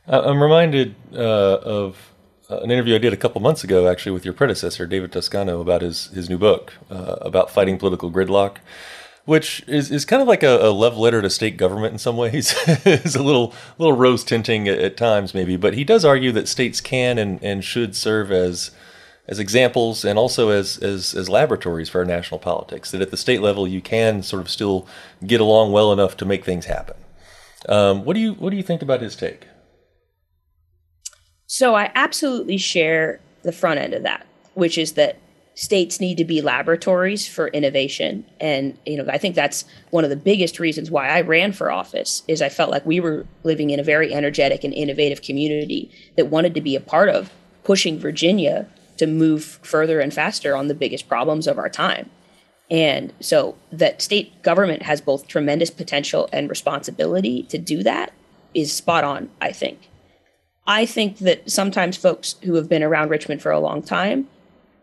I'm 0.06 0.40
reminded 0.40 0.94
uh, 1.12 1.16
of 1.18 2.12
uh, 2.48 2.58
an 2.58 2.70
interview 2.70 2.94
I 2.94 2.98
did 2.98 3.12
a 3.12 3.16
couple 3.16 3.40
months 3.40 3.64
ago, 3.64 3.88
actually, 3.88 4.12
with 4.12 4.24
your 4.24 4.34
predecessor, 4.34 4.86
David 4.86 5.10
Toscano, 5.12 5.60
about 5.60 5.82
his 5.82 6.06
his 6.08 6.30
new 6.30 6.38
book 6.38 6.74
uh, 6.90 7.16
about 7.20 7.50
fighting 7.50 7.76
political 7.76 8.10
gridlock, 8.10 8.58
which 9.24 9.64
is, 9.66 9.90
is 9.90 10.04
kind 10.04 10.22
of 10.22 10.28
like 10.28 10.44
a, 10.44 10.58
a 10.58 10.70
love 10.70 10.96
letter 10.96 11.20
to 11.20 11.28
state 11.28 11.56
government 11.56 11.92
in 11.92 11.98
some 11.98 12.16
ways. 12.16 12.54
it's 12.66 13.16
a 13.16 13.22
little 13.22 13.52
little 13.78 13.96
rose 13.96 14.22
tinting 14.22 14.68
at, 14.68 14.78
at, 14.78 14.96
times, 14.96 15.34
maybe, 15.34 15.56
but 15.56 15.74
he 15.74 15.82
does 15.82 16.04
argue 16.04 16.30
that 16.32 16.46
states 16.46 16.80
can 16.80 17.18
and, 17.18 17.42
and 17.42 17.64
should 17.64 17.96
serve 17.96 18.30
as 18.30 18.70
as 19.28 19.38
examples 19.38 20.04
and 20.04 20.18
also 20.18 20.50
as, 20.50 20.78
as, 20.78 21.14
as 21.14 21.28
laboratories 21.28 21.88
for 21.88 21.98
our 21.98 22.04
national 22.04 22.38
politics. 22.38 22.90
That 22.90 23.00
at 23.00 23.10
the 23.10 23.16
state 23.16 23.40
level, 23.40 23.66
you 23.66 23.80
can 23.80 24.22
sort 24.22 24.40
of 24.40 24.48
still 24.48 24.86
get 25.26 25.40
along 25.40 25.72
well 25.72 25.92
enough 25.92 26.16
to 26.18 26.24
make 26.24 26.44
things 26.44 26.66
happen. 26.66 26.96
Um, 27.68 28.04
what 28.04 28.14
do 28.14 28.20
you 28.20 28.34
what 28.34 28.50
do 28.50 28.56
you 28.56 28.62
think 28.62 28.82
about 28.82 29.00
his 29.00 29.16
take? 29.16 29.48
So 31.46 31.74
I 31.74 31.90
absolutely 31.94 32.58
share 32.58 33.20
the 33.42 33.52
front 33.52 33.80
end 33.80 33.94
of 33.94 34.02
that, 34.02 34.26
which 34.54 34.78
is 34.78 34.92
that 34.92 35.18
states 35.54 36.00
need 36.00 36.18
to 36.18 36.24
be 36.24 36.42
laboratories 36.42 37.26
for 37.26 37.48
innovation 37.48 38.26
and 38.38 38.76
you 38.84 38.94
know 38.94 39.10
i 39.10 39.16
think 39.16 39.34
that's 39.34 39.64
one 39.88 40.04
of 40.04 40.10
the 40.10 40.16
biggest 40.16 40.60
reasons 40.60 40.90
why 40.90 41.08
i 41.08 41.22
ran 41.22 41.50
for 41.50 41.70
office 41.70 42.22
is 42.28 42.42
i 42.42 42.48
felt 42.50 42.70
like 42.70 42.84
we 42.84 43.00
were 43.00 43.26
living 43.42 43.70
in 43.70 43.80
a 43.80 43.82
very 43.82 44.12
energetic 44.12 44.64
and 44.64 44.74
innovative 44.74 45.22
community 45.22 45.90
that 46.14 46.26
wanted 46.26 46.54
to 46.54 46.60
be 46.60 46.76
a 46.76 46.80
part 46.80 47.08
of 47.08 47.32
pushing 47.64 47.98
virginia 47.98 48.68
to 48.98 49.06
move 49.06 49.58
further 49.62 50.00
and 50.00 50.12
faster 50.12 50.56
on 50.56 50.68
the 50.68 50.74
biggest 50.74 51.08
problems 51.08 51.46
of 51.46 51.58
our 51.58 51.68
time. 51.68 52.10
And 52.70 53.12
so 53.20 53.56
that 53.70 54.02
state 54.02 54.42
government 54.42 54.82
has 54.82 55.00
both 55.00 55.28
tremendous 55.28 55.70
potential 55.70 56.28
and 56.32 56.50
responsibility 56.50 57.44
to 57.44 57.58
do 57.58 57.82
that 57.82 58.12
is 58.54 58.72
spot 58.72 59.04
on, 59.04 59.30
I 59.40 59.52
think. 59.52 59.88
I 60.66 60.84
think 60.84 61.18
that 61.18 61.48
sometimes 61.48 61.96
folks 61.96 62.34
who 62.42 62.54
have 62.54 62.68
been 62.68 62.82
around 62.82 63.10
Richmond 63.10 63.40
for 63.40 63.52
a 63.52 63.60
long 63.60 63.82
time 63.82 64.28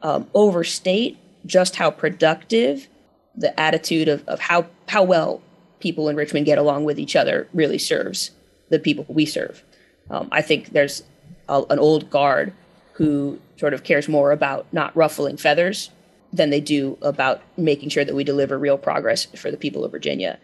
um, 0.02 0.30
overstate 0.34 1.18
just 1.46 1.76
how 1.76 1.92
productive 1.92 2.88
the 3.36 3.58
attitude 3.60 4.08
of, 4.08 4.26
of 4.28 4.40
how, 4.40 4.68
how 4.88 5.04
well 5.04 5.42
people 5.80 6.08
in 6.08 6.16
Richmond 6.16 6.46
get 6.46 6.58
along 6.58 6.86
with 6.86 7.00
each 7.00 7.16
other 7.16 7.50
really 7.54 7.78
serves 7.78 8.32
the 8.70 8.80
people 8.80 9.06
we 9.10 9.26
serve. 9.26 9.64
Um, 10.10 10.30
I 10.32 10.42
think 10.42 10.70
there's 10.70 11.04
a, 11.50 11.64
an 11.70 11.80
old 11.80 12.10
guard 12.10 12.54
who 12.94 13.40
sort 13.58 13.74
of 13.74 13.84
cares 13.84 14.08
more 14.08 14.32
about 14.32 14.66
not 14.72 14.96
ruffling 14.96 15.38
feathers 15.38 15.90
than 16.32 16.50
they 16.50 16.60
do 16.62 16.98
about 17.02 17.42
making 17.58 17.90
sure 17.90 18.04
that 18.04 18.16
we 18.16 18.24
deliver 18.24 18.58
real 18.58 18.78
progress 18.78 19.26
for 19.26 19.52
the 19.52 19.58
people 19.58 19.86
of 19.86 19.92
Virginia. 19.92 20.40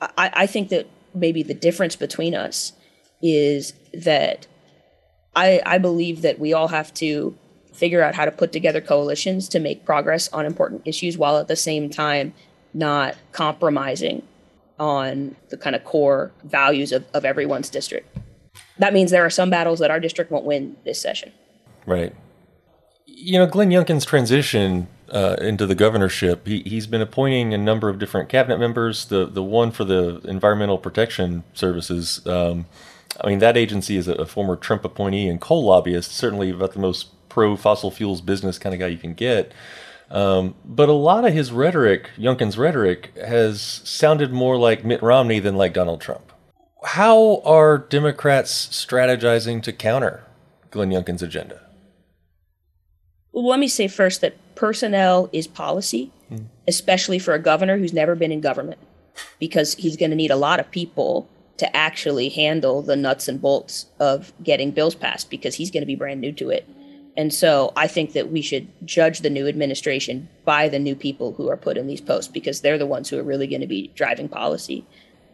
I, 0.00 0.30
I 0.32 0.46
think 0.46 0.70
that 0.70 0.86
maybe 1.14 1.42
the 1.42 1.54
difference 1.54 1.96
between 1.96 2.34
us 2.34 2.72
is 3.22 3.74
that 3.92 4.46
I, 5.34 5.60
I 5.66 5.78
believe 5.78 6.22
that 6.22 6.38
we 6.38 6.52
all 6.52 6.68
have 6.68 6.92
to 6.94 7.36
figure 7.72 8.02
out 8.02 8.14
how 8.14 8.24
to 8.24 8.30
put 8.30 8.52
together 8.52 8.80
coalitions 8.80 9.48
to 9.50 9.58
make 9.58 9.84
progress 9.84 10.28
on 10.32 10.46
important 10.46 10.82
issues 10.86 11.18
while 11.18 11.36
at 11.36 11.48
the 11.48 11.56
same 11.56 11.90
time 11.90 12.32
not 12.72 13.14
compromising 13.32 14.22
on 14.78 15.36
the 15.50 15.56
kind 15.56 15.76
of 15.76 15.84
core 15.84 16.32
values 16.44 16.92
of, 16.92 17.04
of 17.12 17.24
everyone's 17.24 17.68
district. 17.68 18.16
That 18.78 18.94
means 18.94 19.10
there 19.10 19.24
are 19.24 19.30
some 19.30 19.50
battles 19.50 19.78
that 19.80 19.90
our 19.90 20.00
district 20.00 20.30
won't 20.30 20.44
win 20.44 20.76
this 20.84 21.00
session. 21.00 21.32
Right. 21.86 22.14
You 23.06 23.38
know, 23.38 23.46
Glenn 23.46 23.70
Youngkin's 23.70 24.04
transition 24.04 24.88
uh, 25.10 25.36
into 25.40 25.66
the 25.66 25.74
governorship, 25.74 26.46
he, 26.46 26.60
he's 26.62 26.86
been 26.86 27.00
appointing 27.00 27.54
a 27.54 27.58
number 27.58 27.88
of 27.88 27.98
different 27.98 28.28
cabinet 28.28 28.58
members. 28.58 29.06
The 29.06 29.26
the 29.26 29.42
one 29.42 29.70
for 29.70 29.84
the 29.84 30.20
Environmental 30.24 30.78
Protection 30.78 31.44
Services, 31.54 32.26
um, 32.26 32.66
I 33.20 33.28
mean, 33.28 33.38
that 33.38 33.56
agency 33.56 33.96
is 33.96 34.08
a, 34.08 34.14
a, 34.14 34.26
former 34.26 34.56
Trump 34.56 34.84
appointee 34.84 35.28
and 35.28 35.40
coal 35.40 35.64
lobbyist, 35.64 36.12
certainly 36.12 36.50
about 36.50 36.72
the 36.72 36.80
most 36.80 37.08
pro 37.28 37.56
fossil 37.56 37.90
fuels 37.90 38.20
business 38.20 38.58
kind 38.58 38.74
of 38.74 38.80
guy 38.80 38.88
you 38.88 38.98
can 38.98 39.14
get. 39.14 39.52
Um, 40.10 40.54
but 40.64 40.88
a 40.88 40.92
lot 40.92 41.24
of 41.24 41.32
his 41.32 41.50
rhetoric, 41.50 42.10
Youngkin's 42.16 42.56
rhetoric, 42.56 43.16
has 43.16 43.60
sounded 43.60 44.32
more 44.32 44.56
like 44.56 44.84
Mitt 44.84 45.02
Romney 45.02 45.40
than 45.40 45.56
like 45.56 45.72
Donald 45.72 46.00
Trump. 46.00 46.32
How 46.84 47.40
are 47.44 47.78
Democrats 47.78 48.66
strategizing 48.68 49.62
to 49.64 49.72
counter 49.72 50.24
Glenn 50.70 50.90
Youngkin's 50.90 51.22
agenda? 51.22 51.65
Well, 53.36 53.48
let 53.48 53.60
me 53.60 53.68
say 53.68 53.86
first 53.86 54.22
that 54.22 54.34
personnel 54.54 55.28
is 55.30 55.46
policy, 55.46 56.10
mm. 56.32 56.46
especially 56.66 57.18
for 57.18 57.34
a 57.34 57.38
governor 57.38 57.76
who's 57.76 57.92
never 57.92 58.14
been 58.14 58.32
in 58.32 58.40
government, 58.40 58.80
because 59.38 59.74
he's 59.74 59.98
going 59.98 60.08
to 60.08 60.16
need 60.16 60.30
a 60.30 60.36
lot 60.36 60.58
of 60.58 60.70
people 60.70 61.28
to 61.58 61.76
actually 61.76 62.30
handle 62.30 62.80
the 62.80 62.96
nuts 62.96 63.28
and 63.28 63.42
bolts 63.42 63.86
of 64.00 64.32
getting 64.42 64.70
bills 64.70 64.94
passed 64.94 65.28
because 65.28 65.54
he's 65.56 65.70
going 65.70 65.82
to 65.82 65.86
be 65.86 65.94
brand 65.94 66.22
new 66.22 66.32
to 66.32 66.48
it. 66.48 66.66
And 67.14 67.32
so 67.32 67.74
I 67.76 67.88
think 67.88 68.14
that 68.14 68.32
we 68.32 68.40
should 68.40 68.68
judge 68.86 69.20
the 69.20 69.28
new 69.28 69.46
administration 69.46 70.30
by 70.46 70.70
the 70.70 70.78
new 70.78 70.96
people 70.96 71.34
who 71.34 71.50
are 71.50 71.58
put 71.58 71.76
in 71.76 71.86
these 71.86 72.00
posts 72.00 72.32
because 72.32 72.62
they're 72.62 72.78
the 72.78 72.86
ones 72.86 73.10
who 73.10 73.18
are 73.18 73.22
really 73.22 73.46
going 73.46 73.60
to 73.60 73.66
be 73.66 73.92
driving 73.94 74.30
policy. 74.30 74.86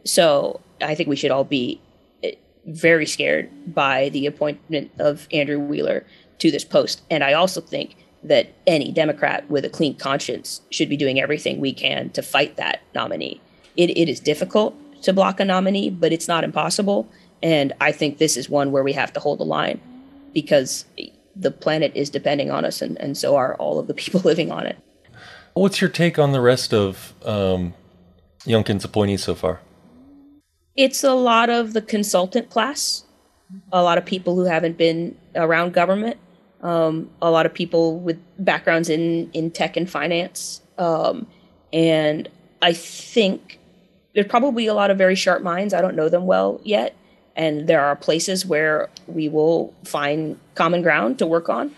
So 0.04 0.61
I 0.80 0.97
think 0.97 1.09
we 1.09 1.16
should 1.16 1.30
all 1.30 1.44
be 1.44 1.80
eh, 2.25 2.32
very 2.66 3.06
scared 3.06 3.73
by 3.73 4.09
the 4.09 4.26
appointment 4.26 4.90
of 4.99 5.28
Andrew 5.32 5.61
Wheeler 5.61 6.04
to 6.43 6.51
this 6.51 6.65
post. 6.65 7.03
And 7.09 7.23
I 7.23 7.35
also 7.35 7.61
think 7.61 7.95
that 8.25 8.53
any 8.67 8.91
Democrat 8.91 9.49
with 9.49 9.65
a 9.65 9.71
clean 9.71 9.97
conscience 9.97 10.61
should 10.71 10.89
be 10.89 10.97
doing 10.97 11.21
everything 11.21 11.61
we 11.61 11.73
can 11.73 12.11
to 12.11 12.23
fight 12.23 12.57
that 12.57 12.81
nominee. 12.97 13.41
It, 13.77 13.91
it 13.91 14.09
is 14.09 14.19
difficult 14.19 14.75
to 15.03 15.13
block 15.13 15.39
a 15.39 15.45
nominee, 15.45 15.89
but 15.89 16.13
it's 16.13 16.27
not 16.27 16.43
impossible. 16.43 17.09
And 17.45 17.73
I 17.81 17.93
think 17.93 18.19
this 18.19 18.37
is 18.37 18.49
one 18.51 18.73
where 18.73 18.83
we 18.83 18.93
have 18.93 19.13
to 19.13 19.21
hold 19.21 19.39
the 19.39 19.45
line 19.45 19.81
because 20.35 20.85
the 21.37 21.53
planet 21.53 21.93
is 21.95 22.11
depending 22.11 22.51
on 22.51 22.65
us, 22.65 22.83
and, 22.83 23.01
and 23.01 23.17
so 23.17 23.37
are 23.37 23.55
all 23.55 23.79
of 23.79 23.87
the 23.87 23.95
people 24.03 24.21
living 24.21 24.51
on 24.51 24.67
it. 24.67 24.77
What's 25.55 25.81
your 25.81 25.91
take 25.91 26.19
on 26.19 26.33
the 26.33 26.41
rest 26.41 26.75
of 26.75 27.15
um, 27.25 27.75
Youngkin's 28.47 28.85
appointees 28.85 29.23
so 29.23 29.37
far? 29.37 29.61
It's 30.75 31.05
a 31.05 31.13
lot 31.13 31.51
of 31.51 31.73
the 31.73 31.83
consultant 31.83 32.51
class, 32.51 33.05
a 33.73 33.83
lot 33.83 33.99
of 33.99 34.05
people 34.05 34.35
who 34.35 34.45
haven't 34.45 34.79
been 34.79 35.17
around 35.35 35.75
government, 35.75 36.17
um, 36.62 37.11
a 37.21 37.31
lot 37.31 37.47
of 37.47 37.52
people 37.52 37.99
with 37.99 38.19
backgrounds 38.38 38.88
in, 38.88 39.31
in 39.33 39.50
tech 39.50 39.76
and 39.76 39.90
finance. 39.90 40.62
Um, 40.78 41.26
and 41.73 42.28
I 42.61 42.73
think 42.73 43.59
there's 44.14 44.26
probably 44.26 44.66
a 44.66 44.75
lot 44.75 44.90
of 44.90 44.99
very 44.99 45.14
sharp 45.14 45.42
minds. 45.42 45.75
I 45.75 45.81
don't 45.81 45.97
know 45.97 46.09
them 46.09 46.26
well 46.26 46.61
yet, 46.64 46.95
and 47.35 47.66
there 47.66 47.83
are 47.83 47.97
places 47.97 48.47
where 48.47 48.90
we 49.07 49.28
will 49.28 49.75
find 49.85 50.38
common 50.54 50.83
ground 50.83 51.19
to 51.19 51.26
work 51.26 51.49
on. 51.49 51.75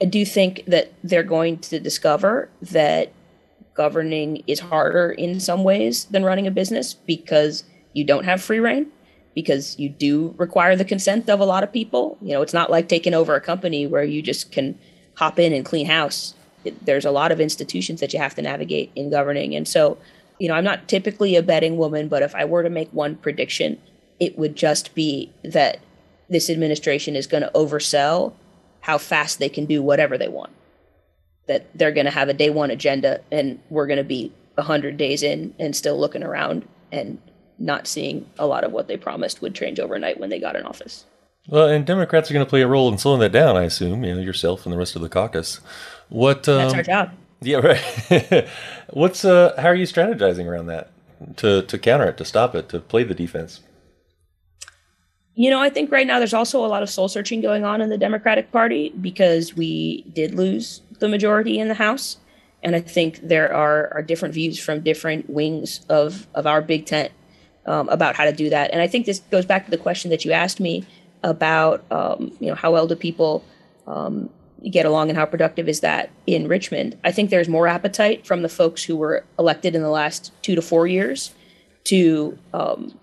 I 0.00 0.06
do 0.06 0.24
think 0.24 0.64
that 0.66 0.92
they're 1.04 1.22
going 1.22 1.58
to 1.58 1.78
discover 1.78 2.48
that 2.62 3.12
governing 3.74 4.42
is 4.46 4.60
harder 4.60 5.10
in 5.12 5.40
some 5.40 5.64
ways 5.64 6.04
than 6.06 6.24
running 6.24 6.46
a 6.46 6.50
business 6.50 6.94
because 6.94 7.64
you 7.92 8.04
don't 8.04 8.24
have 8.24 8.42
free 8.42 8.58
reign 8.58 8.90
because 9.34 9.78
you 9.78 9.88
do 9.88 10.34
require 10.36 10.76
the 10.76 10.84
consent 10.84 11.28
of 11.30 11.40
a 11.40 11.44
lot 11.44 11.62
of 11.62 11.72
people. 11.72 12.18
You 12.20 12.34
know, 12.34 12.42
it's 12.42 12.52
not 12.52 12.70
like 12.70 12.88
taking 12.88 13.14
over 13.14 13.34
a 13.34 13.40
company 13.40 13.86
where 13.86 14.04
you 14.04 14.22
just 14.22 14.52
can 14.52 14.78
hop 15.14 15.38
in 15.38 15.52
and 15.52 15.64
clean 15.64 15.86
house. 15.86 16.34
It, 16.64 16.84
there's 16.84 17.04
a 17.04 17.10
lot 17.10 17.32
of 17.32 17.40
institutions 17.40 18.00
that 18.00 18.12
you 18.12 18.18
have 18.18 18.34
to 18.36 18.42
navigate 18.42 18.92
in 18.94 19.10
governing. 19.10 19.54
And 19.54 19.66
so, 19.66 19.98
you 20.38 20.48
know, 20.48 20.54
I'm 20.54 20.64
not 20.64 20.88
typically 20.88 21.36
a 21.36 21.42
betting 21.42 21.76
woman, 21.76 22.08
but 22.08 22.22
if 22.22 22.34
I 22.34 22.44
were 22.44 22.62
to 22.62 22.70
make 22.70 22.90
one 22.90 23.16
prediction, 23.16 23.78
it 24.20 24.38
would 24.38 24.54
just 24.54 24.94
be 24.94 25.32
that 25.42 25.78
this 26.28 26.48
administration 26.48 27.16
is 27.16 27.26
going 27.26 27.42
to 27.42 27.50
oversell 27.54 28.32
how 28.80 28.98
fast 28.98 29.38
they 29.38 29.48
can 29.48 29.66
do 29.66 29.82
whatever 29.82 30.16
they 30.18 30.28
want. 30.28 30.52
That 31.46 31.66
they're 31.74 31.92
going 31.92 32.06
to 32.06 32.12
have 32.12 32.28
a 32.28 32.34
day 32.34 32.50
one 32.50 32.70
agenda 32.70 33.20
and 33.30 33.60
we're 33.68 33.86
going 33.86 33.98
to 33.98 34.04
be 34.04 34.32
100 34.54 34.96
days 34.96 35.22
in 35.22 35.54
and 35.58 35.74
still 35.74 35.98
looking 35.98 36.22
around 36.22 36.66
and 36.90 37.18
not 37.62 37.86
seeing 37.86 38.28
a 38.38 38.46
lot 38.46 38.64
of 38.64 38.72
what 38.72 38.88
they 38.88 38.96
promised 38.96 39.40
would 39.40 39.54
change 39.54 39.78
overnight 39.80 40.18
when 40.18 40.30
they 40.30 40.40
got 40.40 40.56
in 40.56 40.64
office. 40.64 41.06
Well, 41.48 41.68
and 41.68 41.86
Democrats 41.86 42.30
are 42.30 42.34
going 42.34 42.44
to 42.44 42.50
play 42.50 42.62
a 42.62 42.68
role 42.68 42.90
in 42.90 42.98
slowing 42.98 43.20
that 43.20 43.32
down, 43.32 43.56
I 43.56 43.64
assume, 43.64 44.04
you 44.04 44.14
know, 44.14 44.20
yourself 44.20 44.64
and 44.64 44.72
the 44.72 44.78
rest 44.78 44.94
of 44.94 45.02
the 45.02 45.08
caucus. 45.08 45.60
What 46.08 46.48
um, 46.48 46.58
That's 46.58 46.74
our 46.74 46.82
job. 46.82 47.10
Yeah, 47.40 47.56
right. 47.58 48.48
What's 48.90 49.24
uh 49.24 49.54
how 49.58 49.68
are 49.68 49.74
you 49.74 49.86
strategizing 49.86 50.46
around 50.46 50.66
that 50.66 50.90
to 51.36 51.62
to 51.62 51.78
counter 51.78 52.04
it, 52.04 52.16
to 52.18 52.24
stop 52.24 52.54
it, 52.54 52.68
to 52.68 52.78
play 52.78 53.02
the 53.02 53.14
defense? 53.14 53.60
You 55.34 55.50
know, 55.50 55.60
I 55.60 55.70
think 55.70 55.90
right 55.90 56.06
now 56.06 56.18
there's 56.18 56.34
also 56.34 56.64
a 56.64 56.68
lot 56.68 56.82
of 56.82 56.90
soul 56.90 57.08
searching 57.08 57.40
going 57.40 57.64
on 57.64 57.80
in 57.80 57.88
the 57.88 57.98
Democratic 57.98 58.52
Party 58.52 58.90
because 59.00 59.56
we 59.56 60.02
did 60.12 60.34
lose 60.34 60.82
the 60.98 61.08
majority 61.08 61.58
in 61.58 61.68
the 61.68 61.74
House. 61.74 62.18
And 62.62 62.76
I 62.76 62.80
think 62.80 63.18
there 63.22 63.52
are, 63.52 63.92
are 63.94 64.02
different 64.02 64.34
views 64.34 64.58
from 64.58 64.82
different 64.82 65.28
wings 65.28 65.84
of, 65.88 66.28
of 66.34 66.46
our 66.46 66.60
big 66.60 66.86
tent 66.86 67.12
um, 67.66 67.88
about 67.88 68.16
how 68.16 68.24
to 68.24 68.32
do 68.32 68.50
that. 68.50 68.70
And 68.72 68.80
I 68.80 68.86
think 68.86 69.06
this 69.06 69.20
goes 69.30 69.46
back 69.46 69.64
to 69.64 69.70
the 69.70 69.78
question 69.78 70.10
that 70.10 70.24
you 70.24 70.32
asked 70.32 70.60
me 70.60 70.84
about, 71.22 71.84
um, 71.90 72.32
you 72.40 72.48
know, 72.48 72.54
how 72.54 72.72
well 72.72 72.86
do 72.86 72.96
people 72.96 73.44
um, 73.86 74.28
get 74.70 74.86
along 74.86 75.08
and 75.08 75.18
how 75.18 75.26
productive 75.26 75.68
is 75.68 75.80
that 75.80 76.10
in 76.26 76.48
Richmond? 76.48 76.98
I 77.04 77.12
think 77.12 77.30
there's 77.30 77.48
more 77.48 77.68
appetite 77.68 78.26
from 78.26 78.42
the 78.42 78.48
folks 78.48 78.82
who 78.82 78.96
were 78.96 79.24
elected 79.38 79.74
in 79.74 79.82
the 79.82 79.90
last 79.90 80.32
two 80.42 80.54
to 80.54 80.62
four 80.62 80.86
years 80.86 81.32
to 81.84 82.38
um, 82.52 82.98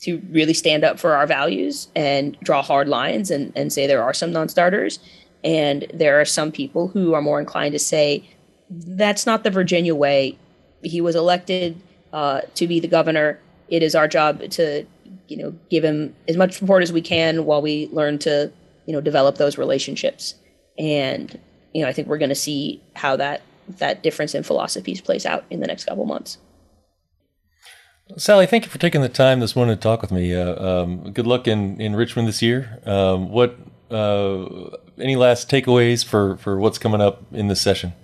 to 0.00 0.20
really 0.30 0.52
stand 0.52 0.84
up 0.84 0.98
for 0.98 1.14
our 1.14 1.26
values 1.26 1.88
and 1.96 2.38
draw 2.40 2.62
hard 2.62 2.88
lines 2.88 3.30
and, 3.30 3.52
and 3.56 3.72
say 3.72 3.86
there 3.86 4.02
are 4.02 4.12
some 4.12 4.32
non-starters 4.32 4.98
and 5.42 5.86
there 5.94 6.20
are 6.20 6.26
some 6.26 6.52
people 6.52 6.88
who 6.88 7.14
are 7.14 7.22
more 7.22 7.40
inclined 7.40 7.72
to 7.72 7.78
say 7.78 8.22
that's 8.70 9.24
not 9.24 9.44
the 9.44 9.50
virginia 9.50 9.94
way 9.94 10.36
he 10.82 11.00
was 11.00 11.14
elected 11.14 11.80
uh, 12.12 12.42
to 12.54 12.66
be 12.66 12.80
the 12.80 12.88
governor 12.88 13.40
it 13.74 13.82
is 13.82 13.96
our 13.96 14.06
job 14.06 14.40
to 14.50 14.86
you 15.26 15.36
know 15.36 15.52
give 15.68 15.84
him 15.84 16.14
as 16.28 16.36
much 16.36 16.52
support 16.52 16.82
as 16.82 16.92
we 16.92 17.00
can 17.00 17.44
while 17.44 17.60
we 17.60 17.88
learn 17.88 18.18
to 18.18 18.52
you 18.86 18.92
know 18.92 19.00
develop 19.00 19.36
those 19.36 19.58
relationships 19.58 20.36
and 20.78 21.40
you 21.72 21.82
know 21.82 21.88
i 21.88 21.92
think 21.92 22.06
we're 22.06 22.18
going 22.18 22.28
to 22.28 22.36
see 22.36 22.80
how 22.94 23.16
that 23.16 23.42
that 23.66 24.02
difference 24.02 24.34
in 24.34 24.44
philosophies 24.44 25.00
plays 25.00 25.26
out 25.26 25.44
in 25.50 25.60
the 25.60 25.66
next 25.66 25.84
couple 25.86 26.06
months 26.06 26.38
Sally, 28.18 28.44
thank 28.44 28.64
you 28.64 28.70
for 28.70 28.76
taking 28.76 29.00
the 29.00 29.08
time 29.08 29.40
this 29.40 29.56
morning 29.56 29.74
to 29.76 29.80
talk 29.80 30.02
with 30.02 30.12
me. 30.12 30.34
Uh, 30.34 30.62
um, 30.62 31.10
good 31.14 31.26
luck 31.26 31.48
in, 31.48 31.80
in 31.80 31.96
Richmond 31.96 32.28
this 32.28 32.42
year. 32.42 32.78
Um, 32.84 33.30
what 33.30 33.56
uh, 33.90 34.44
any 34.98 35.16
last 35.16 35.50
takeaways 35.50 36.04
for, 36.04 36.36
for 36.36 36.58
what's 36.58 36.76
coming 36.76 37.00
up 37.00 37.22
in 37.32 37.48
this 37.48 37.62
session? 37.62 37.94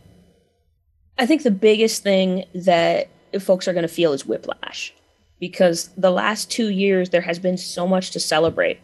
I 1.19 1.27
think 1.27 1.43
the 1.43 1.51
biggest 1.51 2.03
thing 2.03 2.47
that 2.55 3.11
folks 3.41 3.69
are 3.69 3.75
going 3.75 3.83
to 3.83 3.89
feel 3.89 4.15
is 4.15 4.25
whiplash 4.25 4.95
because 5.41 5.89
the 5.97 6.11
last 6.11 6.51
two 6.51 6.69
years 6.69 7.11
there 7.11 7.23
has 7.23 7.39
been 7.39 7.57
so 7.57 7.87
much 7.87 8.11
to 8.13 8.21
celebrate. 8.21 8.79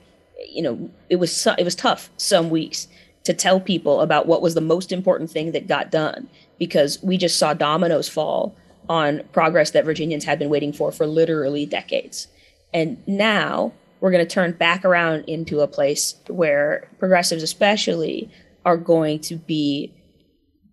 You 0.48 0.62
know, 0.62 0.90
it 1.08 1.16
was 1.16 1.46
it 1.58 1.64
was 1.64 1.74
tough 1.74 2.10
some 2.16 2.50
weeks 2.50 2.88
to 3.24 3.34
tell 3.34 3.60
people 3.60 4.00
about 4.00 4.26
what 4.26 4.42
was 4.42 4.54
the 4.54 4.60
most 4.60 4.90
important 4.92 5.30
thing 5.30 5.52
that 5.52 5.68
got 5.68 5.90
done 5.90 6.28
because 6.58 7.02
we 7.02 7.16
just 7.16 7.38
saw 7.38 7.52
dominoes 7.52 8.08
fall 8.08 8.56
on 8.88 9.22
progress 9.32 9.72
that 9.72 9.84
Virginians 9.84 10.24
had 10.24 10.38
been 10.38 10.48
waiting 10.48 10.72
for 10.72 10.90
for 10.90 11.06
literally 11.06 11.66
decades. 11.66 12.28
And 12.72 13.02
now 13.06 13.72
we're 14.00 14.10
going 14.10 14.26
to 14.26 14.32
turn 14.32 14.52
back 14.52 14.84
around 14.84 15.24
into 15.24 15.60
a 15.60 15.66
place 15.66 16.14
where 16.28 16.88
progressives, 16.98 17.42
especially, 17.42 18.30
are 18.64 18.76
going 18.76 19.20
to 19.20 19.36
be 19.36 19.92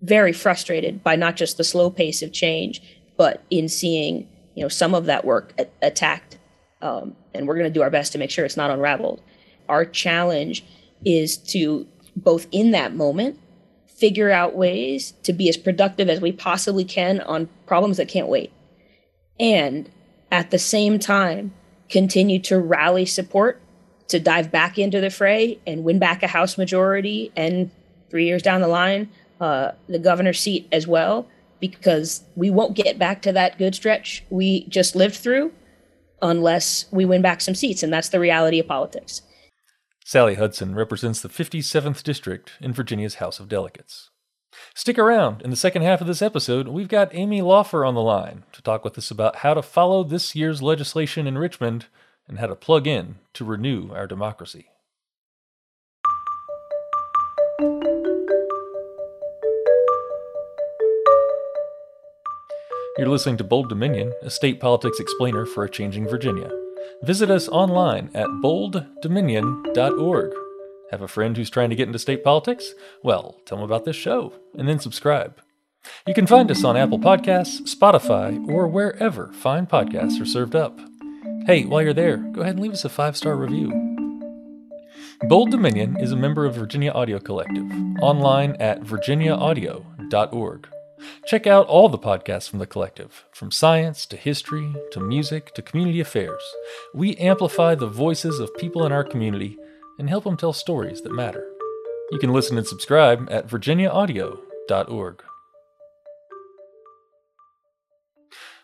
very 0.01 0.33
frustrated 0.33 1.03
by 1.03 1.15
not 1.15 1.35
just 1.35 1.57
the 1.57 1.63
slow 1.63 1.89
pace 1.89 2.21
of 2.21 2.33
change, 2.33 2.81
but 3.17 3.41
in 3.49 3.69
seeing 3.69 4.27
you 4.55 4.63
know 4.63 4.69
some 4.69 4.93
of 4.93 5.05
that 5.05 5.25
work 5.25 5.53
a- 5.57 5.67
attacked. 5.81 6.37
Um, 6.81 7.15
and 7.33 7.47
we're 7.47 7.55
going 7.55 7.71
to 7.71 7.73
do 7.73 7.81
our 7.81 7.89
best 7.89 8.11
to 8.11 8.17
make 8.17 8.29
sure 8.29 8.43
it's 8.43 8.57
not 8.57 8.69
unraveled. 8.69 9.21
Our 9.69 9.85
challenge 9.85 10.65
is 11.05 11.37
to 11.37 11.87
both 12.15 12.45
in 12.51 12.71
that 12.71 12.93
moment 12.93 13.39
figure 13.87 14.31
out 14.31 14.55
ways 14.55 15.13
to 15.23 15.31
be 15.31 15.47
as 15.47 15.55
productive 15.55 16.09
as 16.09 16.19
we 16.19 16.31
possibly 16.31 16.83
can 16.83 17.21
on 17.21 17.47
problems 17.65 17.97
that 17.97 18.07
can't 18.09 18.27
wait. 18.27 18.51
And 19.39 19.89
at 20.31 20.51
the 20.51 20.59
same 20.59 20.99
time, 20.99 21.53
continue 21.89 22.39
to 22.39 22.59
rally 22.59 23.05
support 23.05 23.61
to 24.09 24.19
dive 24.19 24.51
back 24.51 24.77
into 24.77 24.99
the 24.99 25.09
fray 25.09 25.59
and 25.65 25.83
win 25.83 25.99
back 25.99 26.23
a 26.23 26.27
House 26.27 26.57
majority 26.57 27.31
and 27.35 27.71
three 28.09 28.25
years 28.25 28.41
down 28.41 28.61
the 28.61 28.67
line, 28.67 29.09
uh, 29.39 29.71
the 29.87 29.99
governor's 29.99 30.39
seat 30.39 30.67
as 30.71 30.87
well, 30.87 31.27
because 31.63 32.25
we 32.35 32.49
won't 32.49 32.75
get 32.75 32.99
back 32.99 33.21
to 33.21 33.31
that 33.31 33.57
good 33.57 33.73
stretch 33.73 34.21
we 34.29 34.67
just 34.67 34.97
lived 34.97 35.15
through 35.15 35.49
unless 36.21 36.91
we 36.91 37.05
win 37.05 37.21
back 37.21 37.39
some 37.39 37.55
seats. 37.55 37.81
And 37.81 37.93
that's 37.93 38.09
the 38.09 38.19
reality 38.19 38.59
of 38.59 38.67
politics. 38.67 39.21
Sally 40.03 40.35
Hudson 40.35 40.75
represents 40.75 41.21
the 41.21 41.29
57th 41.29 42.03
District 42.03 42.51
in 42.59 42.73
Virginia's 42.73 43.15
House 43.15 43.39
of 43.39 43.47
Delegates. 43.47 44.09
Stick 44.75 44.99
around. 44.99 45.41
In 45.41 45.51
the 45.51 45.55
second 45.55 45.83
half 45.83 46.01
of 46.01 46.07
this 46.07 46.21
episode, 46.21 46.67
we've 46.67 46.89
got 46.89 47.15
Amy 47.15 47.41
Laufer 47.41 47.87
on 47.87 47.95
the 47.95 48.01
line 48.01 48.43
to 48.51 48.61
talk 48.61 48.83
with 48.83 48.97
us 48.97 49.09
about 49.09 49.37
how 49.37 49.53
to 49.53 49.61
follow 49.61 50.03
this 50.03 50.35
year's 50.35 50.61
legislation 50.61 51.27
in 51.27 51.37
Richmond 51.37 51.85
and 52.27 52.39
how 52.39 52.47
to 52.47 52.55
plug 52.57 52.87
in 52.87 53.19
to 53.35 53.45
renew 53.45 53.93
our 53.93 54.05
democracy. 54.05 54.67
You're 62.95 63.09
listening 63.09 63.37
to 63.37 63.43
Bold 63.43 63.69
Dominion, 63.69 64.13
a 64.21 64.29
state 64.29 64.59
politics 64.59 64.99
explainer 64.99 65.47
for 65.47 65.63
a 65.63 65.69
changing 65.69 66.07
Virginia. 66.07 66.51
Visit 67.01 67.31
us 67.31 67.49
online 67.49 68.11
at 68.13 68.27
bolddominion.org. 68.27 70.31
Have 70.91 71.01
a 71.01 71.07
friend 71.07 71.35
who's 71.35 71.49
trying 71.49 71.71
to 71.71 71.75
get 71.75 71.87
into 71.87 71.97
state 71.97 72.23
politics? 72.23 72.75
Well, 73.01 73.41
tell 73.47 73.57
them 73.57 73.65
about 73.65 73.85
this 73.85 73.95
show 73.95 74.33
and 74.55 74.69
then 74.69 74.79
subscribe. 74.79 75.41
You 76.05 76.13
can 76.13 76.27
find 76.27 76.51
us 76.51 76.63
on 76.63 76.77
Apple 76.77 76.99
Podcasts, 76.99 77.61
Spotify, 77.61 78.47
or 78.47 78.67
wherever 78.67 79.33
fine 79.33 79.65
podcasts 79.65 80.21
are 80.21 80.25
served 80.25 80.55
up. 80.55 80.79
Hey, 81.47 81.65
while 81.65 81.81
you're 81.81 81.93
there, 81.93 82.17
go 82.17 82.41
ahead 82.41 82.57
and 82.57 82.61
leave 82.61 82.73
us 82.73 82.85
a 82.85 82.89
five 82.89 83.17
star 83.17 83.35
review. 83.35 83.71
Bold 85.23 85.49
Dominion 85.49 85.97
is 85.99 86.11
a 86.11 86.15
member 86.15 86.45
of 86.45 86.53
Virginia 86.53 86.91
Audio 86.91 87.17
Collective, 87.17 87.65
online 88.03 88.55
at 88.59 88.81
virginiaaudio.org. 88.81 90.67
Check 91.25 91.47
out 91.47 91.67
all 91.67 91.89
the 91.89 91.97
podcasts 91.97 92.49
from 92.49 92.59
the 92.59 92.67
collective, 92.67 93.25
from 93.31 93.51
science 93.51 94.05
to 94.07 94.17
history 94.17 94.73
to 94.91 94.99
music 94.99 95.53
to 95.55 95.61
community 95.61 95.99
affairs. 95.99 96.41
We 96.93 97.15
amplify 97.17 97.75
the 97.75 97.87
voices 97.87 98.39
of 98.39 98.55
people 98.57 98.85
in 98.85 98.91
our 98.91 99.03
community 99.03 99.57
and 99.97 100.09
help 100.09 100.23
them 100.23 100.37
tell 100.37 100.53
stories 100.53 101.01
that 101.01 101.13
matter. 101.13 101.47
You 102.11 102.19
can 102.19 102.33
listen 102.33 102.57
and 102.57 102.67
subscribe 102.67 103.27
at 103.31 103.47
virginiaaudio.org. 103.47 105.23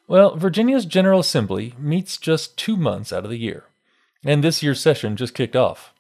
Well, 0.08 0.36
Virginia's 0.36 0.86
General 0.86 1.20
Assembly 1.20 1.76
meets 1.78 2.18
just 2.18 2.58
two 2.58 2.76
months 2.76 3.14
out 3.14 3.24
of 3.24 3.30
the 3.30 3.38
year, 3.38 3.66
and 4.24 4.44
this 4.44 4.64
year's 4.64 4.80
session 4.80 5.16
just 5.16 5.36
kicked 5.36 5.56
off. 5.56 5.94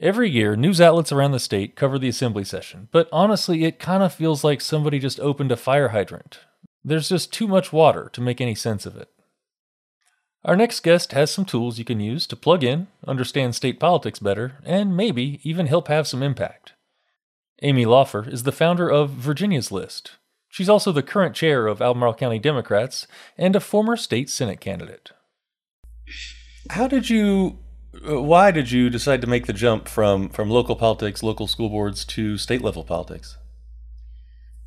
Every 0.00 0.28
year, 0.28 0.56
news 0.56 0.80
outlets 0.80 1.12
around 1.12 1.32
the 1.32 1.38
state 1.38 1.76
cover 1.76 1.98
the 1.98 2.08
assembly 2.08 2.44
session, 2.44 2.88
but 2.90 3.08
honestly, 3.12 3.64
it 3.64 3.78
kind 3.78 4.02
of 4.02 4.12
feels 4.12 4.42
like 4.42 4.60
somebody 4.60 4.98
just 4.98 5.20
opened 5.20 5.52
a 5.52 5.56
fire 5.56 5.88
hydrant. 5.88 6.40
There's 6.82 7.08
just 7.08 7.32
too 7.32 7.46
much 7.46 7.72
water 7.72 8.10
to 8.12 8.20
make 8.20 8.40
any 8.40 8.54
sense 8.54 8.86
of 8.86 8.96
it. 8.96 9.08
Our 10.44 10.56
next 10.56 10.80
guest 10.80 11.12
has 11.12 11.30
some 11.30 11.46
tools 11.46 11.78
you 11.78 11.84
can 11.84 12.00
use 12.00 12.26
to 12.26 12.36
plug 12.36 12.62
in, 12.62 12.88
understand 13.06 13.54
state 13.54 13.80
politics 13.80 14.18
better, 14.18 14.58
and 14.64 14.96
maybe 14.96 15.40
even 15.42 15.66
help 15.66 15.88
have 15.88 16.06
some 16.06 16.22
impact. 16.22 16.74
Amy 17.62 17.86
Laufer 17.86 18.28
is 18.30 18.42
the 18.42 18.52
founder 18.52 18.90
of 18.90 19.10
Virginia's 19.10 19.72
List. 19.72 20.12
She's 20.48 20.68
also 20.68 20.92
the 20.92 21.02
current 21.02 21.34
chair 21.34 21.66
of 21.66 21.80
Albemarle 21.80 22.14
County 22.14 22.38
Democrats 22.38 23.06
and 23.38 23.56
a 23.56 23.60
former 23.60 23.96
state 23.96 24.28
Senate 24.28 24.60
candidate. 24.60 25.12
How 26.70 26.88
did 26.88 27.08
you 27.08 27.58
why 28.02 28.50
did 28.50 28.70
you 28.70 28.90
decide 28.90 29.20
to 29.20 29.26
make 29.26 29.46
the 29.46 29.52
jump 29.52 29.88
from 29.88 30.28
from 30.28 30.50
local 30.50 30.76
politics, 30.76 31.22
local 31.22 31.46
school 31.46 31.68
boards 31.68 32.04
to 32.06 32.36
state 32.38 32.62
level 32.62 32.84
politics? 32.84 33.36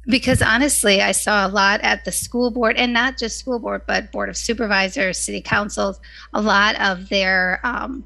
Because 0.05 0.41
honestly, 0.41 1.01
I 1.01 1.11
saw 1.11 1.45
a 1.45 1.49
lot 1.49 1.81
at 1.81 2.05
the 2.05 2.11
school 2.11 2.49
board, 2.49 2.77
and 2.77 2.93
not 2.93 3.17
just 3.17 3.37
school 3.37 3.59
board, 3.59 3.81
but 3.85 4.11
board 4.11 4.29
of 4.29 4.37
supervisors, 4.37 5.17
city 5.17 5.41
councils. 5.41 5.99
A 6.33 6.41
lot 6.41 6.79
of 6.79 7.09
their 7.09 7.59
um, 7.63 8.05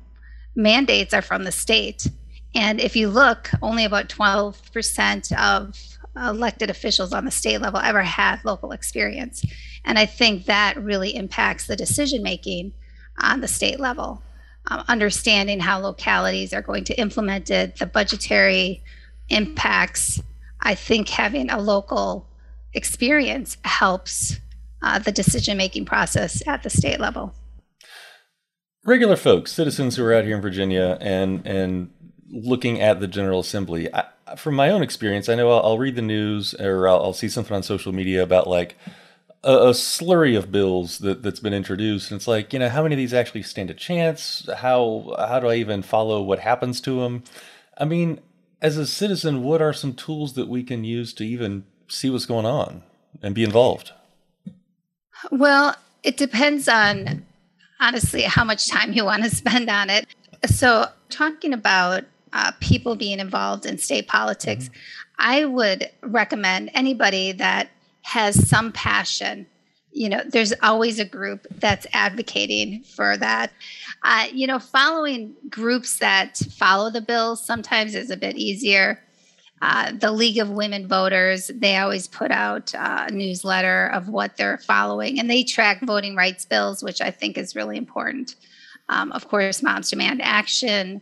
mandates 0.56 1.14
are 1.14 1.22
from 1.22 1.44
the 1.44 1.52
state, 1.52 2.08
and 2.56 2.82
if 2.82 2.96
you 2.96 3.08
look, 3.10 3.52
only 3.62 3.86
about 3.86 4.10
twelve 4.10 4.60
percent 4.74 5.32
of 5.34 5.78
elected 6.16 6.70
officials 6.70 7.14
on 7.14 7.26
the 7.26 7.32
state 7.32 7.62
level 7.62 7.80
ever 7.80 8.02
had 8.02 8.44
local 8.44 8.72
experience, 8.72 9.46
and 9.86 10.00
I 10.00 10.06
think 10.06 10.46
that 10.46 10.82
really 10.82 11.16
impacts 11.16 11.68
the 11.68 11.76
decision 11.76 12.24
making 12.24 12.74
on 13.20 13.42
the 13.42 13.48
state 13.48 13.80
level 13.80 14.24
um, 14.68 14.84
understanding 14.88 15.60
how 15.60 15.80
localities 15.80 16.54
are 16.54 16.62
going 16.62 16.84
to 16.86 17.00
implement 17.00 17.50
it, 17.50 17.78
the 17.78 17.86
budgetary 17.86 18.84
impacts. 19.30 20.22
I 20.62 20.76
think 20.76 21.10
having 21.10 21.50
a 21.50 21.60
local 21.60 22.28
experience 22.74 23.58
helps 23.64 24.40
uh, 24.82 25.00
the 25.00 25.12
decision 25.12 25.58
making 25.58 25.86
process 25.86 26.46
at 26.48 26.64
the 26.64 26.70
state 26.70 27.00
level. 27.00 27.34
Regular 28.84 29.16
folks, 29.16 29.52
citizens 29.52 29.96
who 29.96 30.04
are 30.04 30.14
out 30.14 30.26
here 30.26 30.36
in 30.36 30.42
Virginia 30.42 30.98
and 31.02 31.46
and 31.46 31.92
looking 32.32 32.82
at 32.82 33.00
the 33.00 33.08
General 33.08 33.42
Assembly, 33.42 33.94
I, 33.94 34.06
from 34.38 34.56
my 34.56 34.70
own 34.70 34.82
experience, 34.82 35.30
I 35.30 35.36
know 35.36 35.52
I'll, 35.52 35.64
I'll 35.64 35.78
read 35.78 35.96
the 35.96 36.02
news 36.02 36.54
or 36.56 36.88
I'll, 36.88 37.04
I'll 37.04 37.14
see 37.14 37.28
something 37.28 37.56
on 37.56 37.62
social 37.64 37.92
media 37.92 38.24
about 38.24 38.48
like 38.48 38.78
a, 39.44 39.54
a, 39.54 39.72
slurry 39.72 40.38
of 40.38 40.52
bills 40.52 41.00
that, 41.00 41.24
that's 41.24 41.40
been 41.40 41.54
introduced. 41.54 42.12
And 42.12 42.20
it's 42.20 42.28
like, 42.28 42.54
you 42.54 42.60
know, 42.60 42.70
how 42.70 42.84
many 42.84 42.96
of 42.96 42.98
these 42.98 43.14
actually 43.14 43.44
stand 43.44 43.70
a 43.72 43.74
chance? 43.74 44.48
How 44.58 45.16
how 45.18 45.40
do 45.40 45.48
I 45.48 45.56
even 45.56 45.82
follow 45.82 46.22
what 46.22 46.40
happens 46.40 46.80
to 46.82 47.02
them? 47.02 47.24
I 47.78 47.86
mean, 47.86 48.20
as 48.62 48.78
a 48.78 48.86
citizen, 48.86 49.44
what 49.44 49.62
are 49.62 49.74
some 49.74 49.94
tools 49.94 50.34
that 50.34 50.48
we 50.48 50.64
can 50.64 50.84
use 50.84 51.14
to 51.14 51.26
even 51.26 51.66
see 51.88 52.10
what's 52.10 52.26
going 52.26 52.46
on 52.46 52.84
and 53.22 53.34
be 53.34 53.44
involved? 53.44 53.92
Well, 55.32 55.76
it 56.04 56.18
depends 56.18 56.68
on 56.68 57.26
honestly 57.80 58.22
how 58.22 58.44
much 58.44 58.70
time 58.70 58.94
you 58.94 59.06
want 59.06 59.24
to 59.24 59.30
spend 59.30 59.70
on 59.70 59.90
it. 59.90 60.06
So, 60.46 60.86
talking 61.10 61.54
about 61.54 62.06
uh, 62.34 62.52
people 62.60 62.96
being 62.96 63.20
involved 63.20 63.66
in 63.66 63.78
state 63.78 64.08
politics, 64.08 64.66
mm-hmm. 64.66 64.74
I 65.20 65.46
would 65.46 65.90
recommend 66.02 66.72
anybody 66.74 67.32
that 67.34 67.70
has 68.04 68.48
some 68.48 68.72
passion. 68.72 69.48
You 69.92 70.10
know 70.10 70.22
there's 70.26 70.54
always 70.64 71.00
a 71.00 71.06
group 71.06 71.46
that's 71.60 71.86
advocating 71.94 72.84
for 72.84 73.18
that. 73.18 73.52
Uh, 74.04 74.28
you 74.32 74.48
know 74.48 74.60
following 74.60 75.36
groups 75.50 76.00
that 76.00 76.38
follow 76.58 76.90
the 76.90 77.02
bills 77.02 77.46
sometimes 77.46 77.96
is 77.96 78.10
a 78.10 78.18
bit 78.18 78.38
easier. 78.38 79.02
Uh, 79.62 79.92
the 79.92 80.12
league 80.12 80.40
of 80.40 80.50
women 80.50 80.88
voters 80.88 81.52
they 81.54 81.78
always 81.78 82.08
put 82.08 82.32
out 82.32 82.74
a 82.74 83.12
newsletter 83.12 83.88
of 83.88 84.08
what 84.08 84.36
they're 84.36 84.58
following 84.58 85.20
and 85.20 85.30
they 85.30 85.44
track 85.44 85.82
voting 85.82 86.16
rights 86.16 86.46
bills 86.46 86.82
which 86.82 87.00
i 87.00 87.12
think 87.12 87.38
is 87.38 87.56
really 87.56 87.78
important. 87.78 88.36
Um, 88.90 89.12
of 89.12 89.28
course 89.28 89.62
moms 89.62 89.90
demand 89.90 90.22
action 90.24 91.02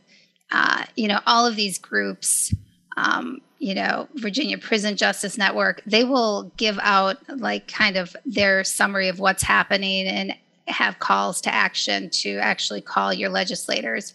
uh, 0.52 0.84
you 0.96 1.08
know 1.08 1.20
all 1.26 1.46
of 1.46 1.56
these 1.56 1.78
groups 1.78 2.54
um, 2.98 3.40
you 3.60 3.76
know, 3.76 4.08
Virginia 4.16 4.58
Prison 4.58 4.96
Justice 4.96 5.38
Network, 5.38 5.84
they 5.86 6.06
will 6.06 6.52
give 6.56 6.80
out 6.82 7.18
like 7.38 7.68
kind 7.68 7.98
of 7.98 8.16
their 8.26 8.64
summary 8.64 9.10
of 9.10 9.20
what's 9.20 9.44
happening 9.44 10.08
and 10.08 10.34
have 10.68 11.00
calls 11.00 11.42
to 11.42 11.54
action 11.54 12.10
to 12.10 12.38
actually 12.38 12.82
call 12.82 13.14
your 13.14 13.30
legislators. 13.30 14.14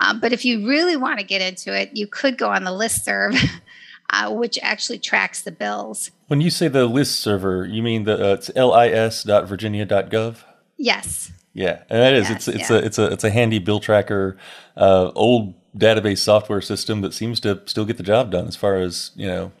Um, 0.00 0.20
but 0.20 0.32
if 0.32 0.44
you 0.44 0.68
really 0.68 0.96
want 0.96 1.20
to 1.20 1.24
get 1.24 1.40
into 1.40 1.74
it, 1.74 1.90
you 1.94 2.06
could 2.06 2.36
go 2.36 2.50
on 2.50 2.64
the 2.64 2.72
list 2.72 3.04
serve, 3.04 3.34
uh, 4.10 4.30
which 4.30 4.58
actually 4.62 4.98
tracks 4.98 5.42
the 5.42 5.52
bills. 5.52 6.10
When 6.26 6.40
you 6.40 6.50
say 6.50 6.68
the 6.68 6.86
list 6.86 7.20
server, 7.20 7.64
you 7.64 7.82
mean 7.82 8.04
the 8.04 8.32
uh, 8.32 8.34
it's 8.34 8.48
lis.virginia.gov? 8.54 10.44
Yes. 10.76 11.32
Yeah, 11.54 11.82
and 11.90 12.00
that 12.00 12.14
is 12.14 12.28
yes, 12.28 12.48
it's 12.48 12.60
it's 12.60 12.70
yeah. 12.70 12.76
a 12.76 12.80
it's 12.80 12.98
a 12.98 13.12
it's 13.12 13.24
a 13.24 13.30
handy 13.30 13.58
bill 13.58 13.78
tracker. 13.78 14.38
Uh, 14.74 15.10
old 15.14 15.54
database 15.76 16.18
software 16.18 16.60
system 16.60 17.00
that 17.00 17.14
seems 17.14 17.40
to 17.40 17.62
still 17.66 17.84
get 17.84 17.96
the 17.96 18.02
job 18.02 18.30
done 18.30 18.46
as 18.46 18.56
far 18.56 18.76
as 18.76 19.10
you 19.14 19.26
know 19.26 19.52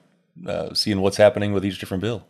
uh, 0.46 0.74
seeing 0.74 1.00
what's 1.00 1.16
happening 1.16 1.52
with 1.52 1.64
each 1.64 1.78
different 1.78 2.02
bill. 2.02 2.26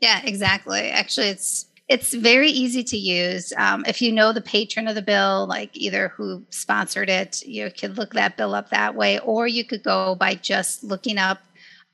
Yeah, 0.00 0.20
exactly. 0.24 0.90
Actually, 0.90 1.28
it's 1.28 1.66
it's 1.88 2.14
very 2.14 2.50
easy 2.50 2.84
to 2.84 2.96
use. 2.96 3.52
Um, 3.56 3.84
if 3.84 4.00
you 4.00 4.12
know 4.12 4.32
the 4.32 4.40
patron 4.40 4.86
of 4.86 4.94
the 4.94 5.02
bill, 5.02 5.46
like 5.48 5.76
either 5.76 6.08
who 6.08 6.44
sponsored 6.50 7.10
it, 7.10 7.44
you 7.44 7.68
could 7.76 7.98
look 7.98 8.14
that 8.14 8.36
bill 8.36 8.54
up 8.54 8.70
that 8.70 8.94
way, 8.94 9.18
or 9.18 9.48
you 9.48 9.64
could 9.64 9.82
go 9.82 10.14
by 10.14 10.36
just 10.36 10.84
looking 10.84 11.18
up 11.18 11.40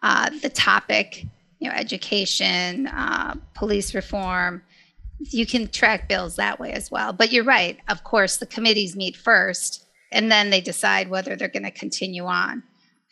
uh, 0.02 0.29
the 0.42 0.50
topic, 0.50 1.24
you 1.61 1.70
know, 1.70 1.74
education, 1.74 2.88
uh, 2.88 3.37
police 3.55 3.94
reform. 3.94 4.62
You 5.18 5.46
can 5.46 5.66
track 5.68 6.11
bills 6.11 6.37
that 6.37 6.61
way 6.61 6.72
as 6.72 6.90
well. 6.90 7.14
But 7.14 7.33
you're 7.33 7.44
right. 7.44 7.79
Of 7.88 8.05
course, 8.05 8.37
the 8.37 8.44
committees 8.44 8.94
meet 8.94 9.16
first, 9.16 9.86
and 10.12 10.31
then 10.31 10.51
they 10.51 10.61
decide 10.61 11.09
whether 11.09 11.37
they're 11.37 11.49
going 11.49 11.64
to 11.64 11.71
continue 11.71 12.25
on 12.25 12.62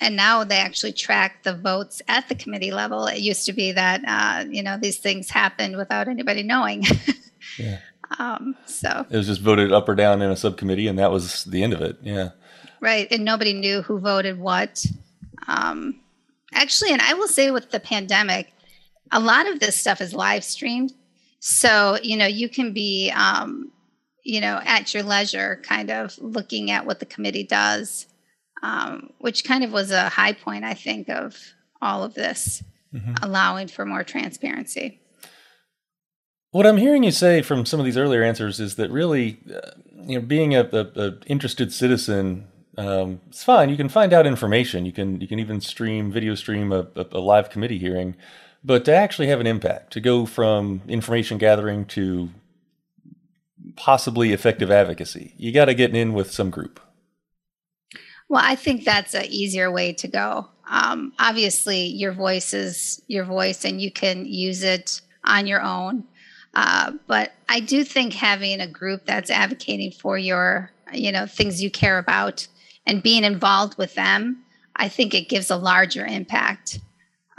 and 0.00 0.16
now 0.16 0.44
they 0.44 0.58
actually 0.58 0.92
track 0.92 1.42
the 1.42 1.54
votes 1.54 2.02
at 2.08 2.28
the 2.28 2.34
committee 2.34 2.70
level. 2.70 3.06
It 3.06 3.20
used 3.20 3.46
to 3.46 3.52
be 3.52 3.72
that 3.72 4.02
uh, 4.06 4.44
you 4.48 4.62
know 4.62 4.76
these 4.78 4.98
things 4.98 5.30
happened 5.30 5.76
without 5.76 6.08
anybody 6.08 6.42
knowing. 6.42 6.84
yeah. 7.58 7.78
Um, 8.18 8.56
so 8.66 9.06
it 9.10 9.16
was 9.16 9.26
just 9.26 9.40
voted 9.40 9.72
up 9.72 9.88
or 9.88 9.94
down 9.94 10.22
in 10.22 10.30
a 10.30 10.36
subcommittee, 10.36 10.88
and 10.88 10.98
that 10.98 11.10
was 11.10 11.44
the 11.44 11.62
end 11.62 11.72
of 11.72 11.80
it. 11.80 11.98
Yeah. 12.02 12.30
Right, 12.80 13.08
and 13.10 13.24
nobody 13.24 13.54
knew 13.54 13.82
who 13.82 13.98
voted 13.98 14.38
what. 14.38 14.84
Um, 15.48 16.00
actually, 16.52 16.92
and 16.92 17.00
I 17.00 17.14
will 17.14 17.28
say 17.28 17.50
with 17.50 17.70
the 17.70 17.80
pandemic, 17.80 18.52
a 19.10 19.20
lot 19.20 19.48
of 19.48 19.60
this 19.60 19.78
stuff 19.78 20.00
is 20.00 20.12
live 20.12 20.44
streamed, 20.44 20.92
so 21.38 21.98
you 22.02 22.16
know 22.16 22.26
you 22.26 22.48
can 22.48 22.72
be, 22.72 23.10
um, 23.10 23.70
you 24.24 24.40
know, 24.40 24.60
at 24.64 24.92
your 24.94 25.04
leisure, 25.04 25.60
kind 25.62 25.90
of 25.90 26.18
looking 26.18 26.70
at 26.70 26.86
what 26.86 26.98
the 26.98 27.06
committee 27.06 27.44
does 27.44 28.06
um, 28.64 29.10
which 29.18 29.44
kind 29.44 29.62
of 29.62 29.72
was 29.72 29.90
a 29.90 30.08
high 30.08 30.32
point, 30.32 30.64
I 30.64 30.72
think, 30.72 31.10
of 31.10 31.36
all 31.82 32.02
of 32.02 32.14
this, 32.14 32.64
mm-hmm. 32.94 33.12
allowing 33.22 33.68
for 33.68 33.84
more 33.84 34.02
transparency. 34.02 35.00
What 36.50 36.66
I'm 36.66 36.78
hearing 36.78 37.04
you 37.04 37.10
say 37.10 37.42
from 37.42 37.66
some 37.66 37.78
of 37.78 37.84
these 37.84 37.98
earlier 37.98 38.22
answers 38.22 38.60
is 38.60 38.76
that 38.76 38.90
really, 38.90 39.38
uh, 39.54 39.72
you 40.06 40.18
know, 40.18 40.24
being 40.24 40.54
a, 40.54 40.62
a, 40.72 40.86
a 40.96 41.12
interested 41.26 41.74
citizen, 41.74 42.46
um, 42.78 43.20
it's 43.28 43.44
fine. 43.44 43.68
You 43.68 43.76
can 43.76 43.90
find 43.90 44.14
out 44.14 44.26
information. 44.26 44.86
You 44.86 44.92
can 44.92 45.20
you 45.20 45.28
can 45.28 45.38
even 45.38 45.60
stream 45.60 46.10
video 46.10 46.34
stream 46.34 46.72
a, 46.72 46.86
a 46.96 47.18
live 47.18 47.50
committee 47.50 47.78
hearing, 47.78 48.16
but 48.64 48.84
to 48.86 48.94
actually 48.94 49.26
have 49.28 49.40
an 49.40 49.46
impact, 49.46 49.92
to 49.92 50.00
go 50.00 50.24
from 50.24 50.80
information 50.88 51.36
gathering 51.36 51.84
to 51.86 52.30
possibly 53.76 54.32
effective 54.32 54.70
advocacy, 54.70 55.34
you 55.36 55.52
got 55.52 55.66
to 55.66 55.74
get 55.74 55.94
in 55.94 56.12
with 56.12 56.32
some 56.32 56.50
group. 56.50 56.80
Well, 58.28 58.42
I 58.44 58.56
think 58.56 58.84
that's 58.84 59.14
an 59.14 59.26
easier 59.26 59.70
way 59.70 59.92
to 59.94 60.08
go. 60.08 60.48
Um, 60.68 61.12
obviously, 61.18 61.86
your 61.86 62.12
voice 62.12 62.54
is 62.54 63.02
your 63.06 63.24
voice, 63.24 63.64
and 63.64 63.80
you 63.80 63.90
can 63.90 64.24
use 64.24 64.62
it 64.62 65.00
on 65.24 65.46
your 65.46 65.60
own. 65.60 66.04
Uh, 66.54 66.92
but 67.06 67.32
I 67.48 67.60
do 67.60 67.84
think 67.84 68.12
having 68.12 68.60
a 68.60 68.66
group 68.66 69.04
that's 69.04 69.30
advocating 69.30 69.90
for 69.90 70.16
your, 70.16 70.70
you 70.92 71.10
know, 71.10 71.26
things 71.26 71.62
you 71.62 71.70
care 71.70 71.98
about 71.98 72.46
and 72.86 73.02
being 73.02 73.24
involved 73.24 73.76
with 73.76 73.94
them, 73.94 74.44
I 74.76 74.88
think 74.88 75.14
it 75.14 75.28
gives 75.28 75.50
a 75.50 75.56
larger 75.56 76.06
impact. 76.06 76.78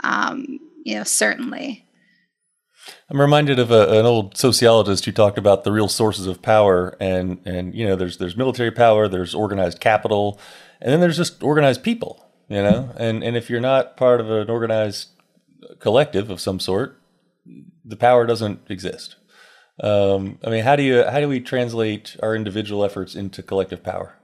Um, 0.04 0.60
you 0.84 0.96
know, 0.96 1.04
certainly. 1.04 1.85
I'm 3.10 3.20
reminded 3.20 3.58
of 3.58 3.70
a, 3.70 3.98
an 3.98 4.06
old 4.06 4.36
sociologist 4.36 5.04
who 5.04 5.12
talked 5.12 5.38
about 5.38 5.64
the 5.64 5.72
real 5.72 5.88
sources 5.88 6.26
of 6.26 6.42
power, 6.42 6.96
and 7.00 7.40
and 7.44 7.74
you 7.74 7.86
know, 7.86 7.96
there's 7.96 8.18
there's 8.18 8.36
military 8.36 8.70
power, 8.70 9.08
there's 9.08 9.34
organized 9.34 9.80
capital, 9.80 10.40
and 10.80 10.92
then 10.92 11.00
there's 11.00 11.16
just 11.16 11.42
organized 11.42 11.82
people, 11.82 12.24
you 12.48 12.62
know, 12.62 12.90
and 12.96 13.22
and 13.22 13.36
if 13.36 13.48
you're 13.50 13.60
not 13.60 13.96
part 13.96 14.20
of 14.20 14.30
an 14.30 14.50
organized 14.50 15.08
collective 15.78 16.30
of 16.30 16.40
some 16.40 16.60
sort, 16.60 17.00
the 17.84 17.96
power 17.96 18.26
doesn't 18.26 18.60
exist. 18.70 19.16
Um, 19.82 20.38
I 20.44 20.50
mean, 20.50 20.64
how 20.64 20.76
do 20.76 20.82
you 20.82 21.04
how 21.04 21.20
do 21.20 21.28
we 21.28 21.40
translate 21.40 22.16
our 22.22 22.34
individual 22.34 22.84
efforts 22.84 23.14
into 23.14 23.42
collective 23.42 23.82
power? 23.82 24.14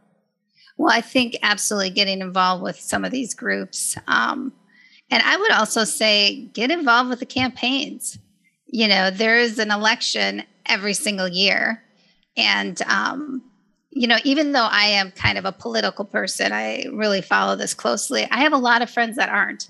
Well, 0.79 0.93
I 0.93 1.03
think 1.03 1.37
absolutely 1.43 1.91
getting 1.91 2.21
involved 2.21 2.63
with 2.63 2.81
some 2.81 3.05
of 3.05 3.13
these 3.13 3.35
groups, 3.35 3.97
um, 4.09 4.53
and 5.11 5.23
I 5.23 5.37
would 5.37 5.53
also 5.53 5.85
say 5.85 6.47
get 6.55 6.71
involved 6.71 7.11
with 7.11 7.21
the 7.21 7.27
campaigns. 7.27 8.19
You 8.73 8.89
know, 8.89 9.11
there 9.11 9.39
is 9.39 9.61
an 9.61 9.71
election 9.71 10.43
every 10.67 10.95
single 10.95 11.29
year, 11.29 11.81
and 12.37 12.81
um, 12.83 13.43
you 13.95 14.07
know, 14.07 14.17
even 14.25 14.53
though 14.53 14.69
I 14.71 14.87
am 14.87 15.11
kind 15.11 15.37
of 15.37 15.45
a 15.45 15.53
political 15.53 16.05
person, 16.05 16.53
I 16.53 16.87
really 16.93 17.21
follow 17.21 17.57
this 17.57 17.75
closely. 17.75 18.27
I 18.31 18.41
have 18.41 18.55
a 18.55 18.59
lot 18.59 18.81
of 18.83 18.91
friends 18.91 19.17
that 19.17 19.29
aren't. 19.29 19.69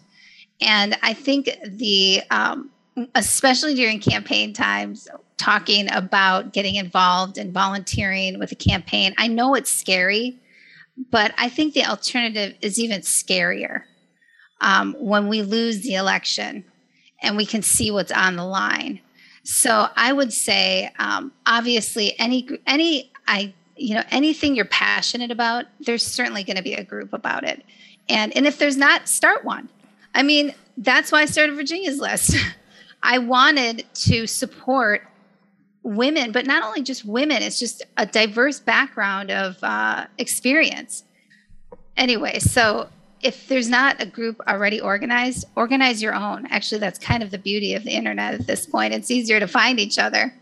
And 0.61 0.97
I 1.03 1.12
think 1.12 1.51
the, 1.67 2.23
um, 2.31 2.71
especially 3.17 3.75
during 3.75 3.99
campaign 3.99 4.53
times, 4.53 5.09
talking 5.38 5.93
about 5.93 6.53
getting 6.53 6.77
involved 6.77 7.37
and 7.37 7.53
volunteering 7.53 8.38
with 8.38 8.53
a 8.53 8.55
campaign, 8.55 9.12
I 9.19 9.27
know 9.27 9.57
it's 9.57 9.73
scary, 9.73 10.38
but 11.11 11.35
I 11.37 11.49
think 11.49 11.75
the 11.75 11.85
alternative 11.85 12.55
is 12.62 12.79
even 12.79 13.01
scarier. 13.01 13.83
Um, 14.61 14.95
when 15.01 15.27
we 15.27 15.43
lose 15.43 15.81
the 15.81 15.95
election 15.95 16.65
and 17.22 17.37
we 17.37 17.46
can 17.46 17.62
see 17.62 17.90
what's 17.90 18.12
on 18.12 18.37
the 18.37 18.44
line. 18.44 19.00
So 19.44 19.88
I 19.96 20.12
would 20.12 20.32
say, 20.32 20.92
um, 20.98 21.32
obviously, 21.46 22.18
any 22.18 22.48
any 22.66 23.11
I 23.26 23.54
you 23.76 23.94
know 23.94 24.02
anything 24.11 24.54
you're 24.54 24.64
passionate 24.66 25.30
about 25.30 25.64
there's 25.80 26.04
certainly 26.04 26.44
going 26.44 26.56
to 26.56 26.62
be 26.62 26.74
a 26.74 26.85
group 26.85 27.12
about 27.12 27.44
it. 27.44 27.64
And 28.08 28.37
and 28.37 28.46
if 28.46 28.58
there's 28.58 28.76
not 28.76 29.08
start 29.08 29.44
one. 29.44 29.68
I 30.14 30.22
mean 30.22 30.54
that's 30.76 31.12
why 31.12 31.22
i 31.22 31.24
started 31.26 31.54
virginia's 31.54 31.98
list. 31.98 32.37
I 33.02 33.18
wanted 33.18 33.85
to 33.94 34.26
support 34.26 35.06
women 35.82 36.30
but 36.30 36.46
not 36.46 36.62
only 36.62 36.82
just 36.82 37.04
women 37.04 37.42
it's 37.42 37.58
just 37.58 37.82
a 37.96 38.06
diverse 38.06 38.61
background 38.61 39.30
of 39.30 39.56
uh, 39.62 40.06
experience. 40.18 41.04
Anyway 41.96 42.38
so 42.38 42.88
if 43.22 43.46
there's 43.48 43.68
not 43.68 44.00
a 44.02 44.06
group 44.06 44.40
already 44.48 44.80
organized 44.80 45.44
organize 45.56 46.02
your 46.02 46.14
own 46.14 46.46
actually 46.46 46.78
that's 46.78 46.98
kind 46.98 47.22
of 47.22 47.30
the 47.30 47.38
beauty 47.38 47.74
of 47.74 47.85
the 47.85 47.90
internet 47.90 48.35
at 48.35 48.46
this 48.46 48.66
point 48.66 48.92
it's 48.92 49.11
easier 49.11 49.38
to 49.38 49.46
find 49.46 49.78
each 49.78 49.98
other 49.98 50.35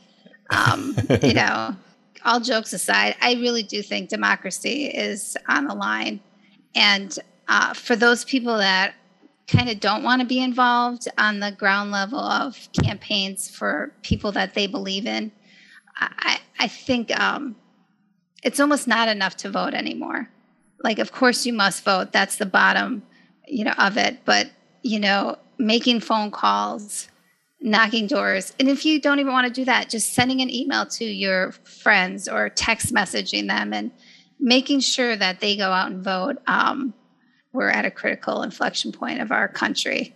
um, 0.50 0.96
you 1.22 1.34
know 1.34 1.76
all 2.24 2.40
jokes 2.40 2.72
aside, 2.72 3.16
I 3.20 3.34
really 3.34 3.62
do 3.62 3.82
think 3.82 4.08
democracy 4.08 4.86
is 4.86 5.36
on 5.48 5.66
the 5.66 5.74
line. 5.74 6.20
And 6.74 7.16
uh, 7.48 7.74
for 7.74 7.96
those 7.96 8.24
people 8.24 8.56
that 8.58 8.94
kind 9.48 9.68
of 9.68 9.80
don't 9.80 10.02
want 10.02 10.20
to 10.20 10.26
be 10.26 10.40
involved 10.40 11.08
on 11.18 11.40
the 11.40 11.52
ground 11.52 11.90
level 11.90 12.20
of 12.20 12.68
campaigns 12.72 13.48
for 13.48 13.92
people 14.02 14.32
that 14.32 14.54
they 14.54 14.66
believe 14.66 15.06
in, 15.06 15.32
I, 15.96 16.38
I 16.58 16.68
think 16.68 17.18
um, 17.18 17.56
it's 18.42 18.60
almost 18.60 18.86
not 18.86 19.08
enough 19.08 19.36
to 19.38 19.50
vote 19.50 19.74
anymore. 19.74 20.28
Like, 20.82 20.98
of 20.98 21.12
course, 21.12 21.44
you 21.46 21.52
must 21.52 21.84
vote. 21.84 22.12
That's 22.12 22.36
the 22.36 22.46
bottom, 22.46 23.02
you 23.46 23.64
know, 23.64 23.74
of 23.78 23.96
it. 23.96 24.24
But 24.24 24.50
you 24.82 24.98
know, 24.98 25.36
making 25.58 26.00
phone 26.00 26.30
calls, 26.30 27.08
knocking 27.60 28.06
doors. 28.06 28.54
And 28.58 28.68
if 28.68 28.84
you 28.84 29.00
don't 29.00 29.18
even 29.18 29.32
want 29.32 29.46
to 29.46 29.52
do 29.52 29.64
that, 29.66 29.90
just 29.90 30.14
sending 30.14 30.40
an 30.40 30.50
email 30.50 30.86
to 30.86 31.04
your 31.04 31.52
friends 31.52 32.28
or 32.28 32.48
text 32.48 32.94
messaging 32.94 33.48
them 33.48 33.72
and 33.72 33.90
making 34.38 34.80
sure 34.80 35.16
that 35.16 35.40
they 35.40 35.56
go 35.56 35.70
out 35.70 35.90
and 35.90 36.02
vote. 36.02 36.38
Um, 36.46 36.94
we're 37.52 37.68
at 37.68 37.84
a 37.84 37.90
critical 37.90 38.42
inflection 38.42 38.92
point 38.92 39.20
of 39.20 39.32
our 39.32 39.48
country. 39.48 40.14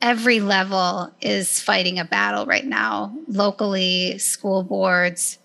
Every 0.00 0.40
level 0.40 1.12
is 1.20 1.60
fighting 1.60 1.98
a 1.98 2.04
battle 2.04 2.46
right 2.46 2.64
now 2.64 3.16
locally, 3.26 4.18
school 4.18 4.62
boards, 4.62 5.38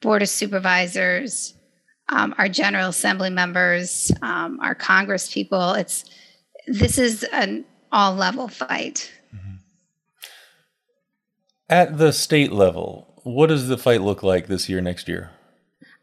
board 0.00 0.22
of 0.22 0.28
supervisors, 0.28 1.54
um, 2.08 2.34
our 2.38 2.48
general 2.48 2.88
assembly 2.88 3.30
members, 3.30 4.12
um, 4.22 4.58
our 4.60 4.74
congress 4.74 5.32
people. 5.32 5.72
It's 5.74 6.04
this 6.66 6.98
is 6.98 7.24
an 7.24 7.64
all 7.90 8.14
level 8.14 8.48
fight. 8.48 9.10
At 11.68 11.96
the 11.96 12.12
state 12.12 12.52
level, 12.52 13.20
what 13.24 13.46
does 13.46 13.68
the 13.68 13.78
fight 13.78 14.02
look 14.02 14.22
like 14.22 14.46
this 14.46 14.68
year, 14.68 14.80
next 14.80 15.08
year? 15.08 15.30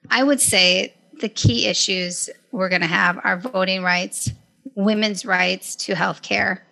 I 0.09 0.23
would 0.23 0.41
say 0.41 0.95
the 1.19 1.29
key 1.29 1.67
issues 1.67 2.29
we're 2.51 2.69
going 2.69 2.81
to 2.81 2.87
have 2.87 3.19
are 3.23 3.37
voting 3.37 3.83
rights, 3.83 4.31
women's 4.75 5.25
rights 5.25 5.75
to 5.75 5.95
health 5.95 6.21
care, 6.21 6.65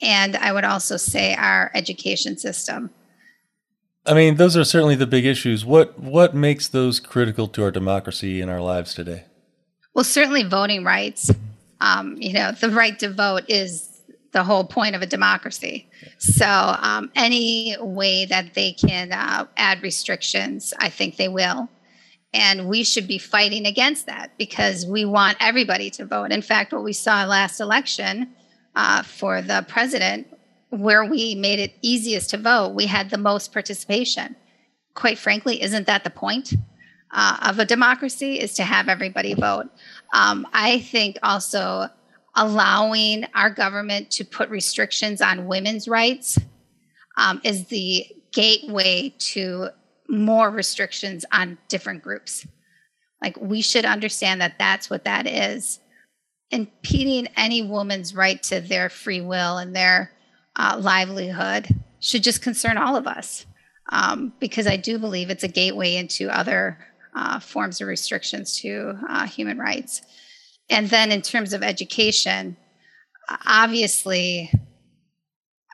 and 0.00 0.36
I 0.36 0.52
would 0.52 0.64
also 0.64 0.96
say 0.96 1.34
our 1.34 1.70
education 1.74 2.38
system. 2.38 2.90
I 4.06 4.14
mean, 4.14 4.36
those 4.36 4.56
are 4.56 4.64
certainly 4.64 4.94
the 4.94 5.06
big 5.06 5.26
issues. 5.26 5.64
What 5.64 5.98
what 5.98 6.34
makes 6.34 6.68
those 6.68 7.00
critical 7.00 7.48
to 7.48 7.64
our 7.64 7.70
democracy 7.70 8.40
and 8.40 8.50
our 8.50 8.60
lives 8.60 8.94
today? 8.94 9.24
Well, 9.94 10.04
certainly 10.04 10.42
voting 10.42 10.84
rights. 10.84 11.30
Um, 11.80 12.16
you 12.18 12.32
know, 12.32 12.52
the 12.52 12.70
right 12.70 12.98
to 13.00 13.10
vote 13.10 13.44
is 13.48 13.96
the 14.32 14.44
whole 14.44 14.64
point 14.64 14.94
of 14.94 15.02
a 15.02 15.06
democracy. 15.06 15.88
So, 16.18 16.46
um, 16.46 17.10
any 17.14 17.76
way 17.80 18.26
that 18.26 18.54
they 18.54 18.72
can 18.72 19.12
uh, 19.12 19.46
add 19.56 19.82
restrictions, 19.82 20.74
I 20.78 20.90
think 20.90 21.16
they 21.16 21.28
will. 21.28 21.68
And 22.34 22.68
we 22.68 22.84
should 22.84 23.08
be 23.08 23.16
fighting 23.16 23.66
against 23.66 24.06
that 24.06 24.30
because 24.36 24.84
we 24.84 25.06
want 25.06 25.38
everybody 25.40 25.88
to 25.92 26.04
vote. 26.04 26.32
In 26.32 26.42
fact, 26.42 26.72
what 26.72 26.84
we 26.84 26.92
saw 26.92 27.24
last 27.24 27.60
election 27.60 28.28
uh, 28.74 29.02
for 29.02 29.40
the 29.40 29.64
president, 29.66 30.26
where 30.70 31.04
we 31.04 31.34
made 31.34 31.58
it 31.58 31.74
easiest 31.82 32.30
to 32.30 32.36
vote, 32.36 32.74
we 32.74 32.86
had 32.86 33.10
the 33.10 33.18
most 33.18 33.52
participation. 33.52 34.36
Quite 34.94 35.18
frankly, 35.18 35.62
isn't 35.62 35.86
that 35.86 36.04
the 36.04 36.10
point 36.10 36.54
uh, 37.12 37.36
of 37.42 37.58
a 37.58 37.64
democracy? 37.64 38.40
Is 38.40 38.54
to 38.54 38.64
have 38.64 38.88
everybody 38.88 39.34
vote. 39.34 39.66
Um, 40.12 40.46
I 40.52 40.80
think 40.80 41.18
also 41.22 41.88
allowing 42.34 43.24
our 43.34 43.50
government 43.50 44.10
to 44.10 44.24
put 44.24 44.50
restrictions 44.50 45.20
on 45.20 45.46
women's 45.46 45.88
rights 45.88 46.38
um, 47.16 47.40
is 47.44 47.66
the 47.66 48.06
gateway 48.32 49.14
to 49.18 49.68
more 50.08 50.50
restrictions 50.50 51.24
on 51.32 51.58
different 51.68 52.02
groups. 52.02 52.46
Like 53.22 53.36
we 53.40 53.62
should 53.62 53.84
understand 53.84 54.40
that 54.40 54.58
that's 54.58 54.90
what 54.90 55.04
that 55.04 55.26
is. 55.26 55.80
Impeding 56.50 57.26
any 57.36 57.62
woman's 57.62 58.14
right 58.14 58.40
to 58.44 58.60
their 58.60 58.88
free 58.88 59.20
will 59.20 59.56
and 59.58 59.74
their 59.74 60.12
uh, 60.56 60.78
livelihood 60.80 61.68
should 62.00 62.22
just 62.22 62.42
concern 62.42 62.78
all 62.78 62.96
of 62.96 63.06
us 63.06 63.46
um, 63.90 64.32
because 64.40 64.66
I 64.66 64.76
do 64.76 64.98
believe 64.98 65.30
it's 65.30 65.44
a 65.44 65.48
gateway 65.48 65.96
into 65.96 66.28
other 66.28 66.78
uh, 67.14 67.40
forms 67.40 67.80
of 67.80 67.88
restrictions 67.88 68.60
to 68.60 68.98
uh, 69.08 69.26
human 69.26 69.58
rights. 69.58 70.02
And 70.68 70.88
then 70.88 71.12
in 71.12 71.22
terms 71.22 71.52
of 71.52 71.62
education, 71.62 72.56
obviously, 73.46 74.50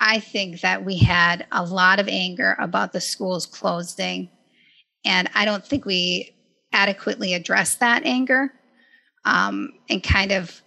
I 0.00 0.20
think 0.20 0.60
that 0.60 0.84
we 0.84 0.98
had 0.98 1.46
a 1.52 1.64
lot 1.64 2.00
of 2.00 2.08
anger 2.08 2.56
about 2.58 2.92
the 2.92 3.00
schools 3.00 3.46
closing. 3.46 4.30
And 5.04 5.30
I 5.34 5.44
don't 5.44 5.64
think 5.64 5.84
we 5.84 6.34
adequately 6.72 7.34
addressed 7.34 7.80
that 7.80 8.04
anger 8.04 8.52
um, 9.24 9.72
and 9.88 10.02
kind 10.02 10.32
of 10.32 10.60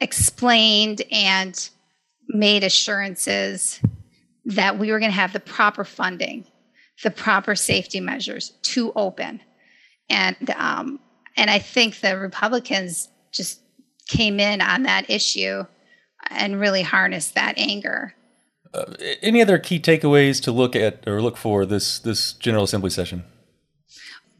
explained 0.00 1.02
and 1.10 1.70
made 2.34 2.64
assurances 2.64 3.80
that 4.44 4.78
we 4.78 4.90
were 4.90 4.98
going 4.98 5.10
to 5.10 5.16
have 5.16 5.32
the 5.32 5.40
proper 5.40 5.84
funding, 5.84 6.44
the 7.02 7.10
proper 7.10 7.54
safety 7.54 8.00
measures 8.00 8.50
to 8.62 8.92
open. 8.94 9.40
And 10.08 10.50
um, 10.56 11.00
and 11.36 11.50
I 11.50 11.58
think 11.58 12.00
the 12.00 12.18
Republicans 12.18 13.08
just 13.32 13.60
came 14.08 14.40
in 14.40 14.60
on 14.60 14.82
that 14.82 15.08
issue 15.08 15.64
and 16.28 16.60
really 16.60 16.82
harnessed 16.82 17.34
that 17.34 17.56
anger. 17.56 18.14
Uh, 18.74 18.94
any 19.22 19.40
other 19.40 19.58
key 19.58 19.80
takeaways 19.80 20.42
to 20.42 20.52
look 20.52 20.76
at 20.76 21.06
or 21.06 21.22
look 21.22 21.36
for 21.36 21.64
this 21.66 21.98
this 21.98 22.32
General 22.34 22.64
Assembly 22.64 22.90
session? 22.90 23.24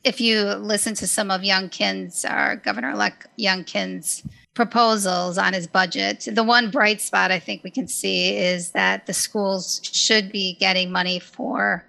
If 0.02 0.20
you 0.20 0.44
listen 0.54 0.94
to 0.94 1.06
some 1.06 1.30
of 1.30 1.42
Youngkin's, 1.42 2.24
our 2.24 2.56
Governor-elect 2.56 3.26
Youngkin's 3.38 4.22
proposals 4.54 5.38
on 5.38 5.52
his 5.52 5.66
budget, 5.66 6.28
the 6.30 6.42
one 6.42 6.70
bright 6.70 7.00
spot 7.00 7.30
I 7.30 7.38
think 7.38 7.62
we 7.62 7.70
can 7.70 7.86
see 7.86 8.36
is 8.36 8.72
that 8.72 9.06
the 9.06 9.12
schools 9.12 9.80
should 9.82 10.32
be 10.32 10.56
getting 10.58 10.90
money 10.90 11.18
for 11.18 11.84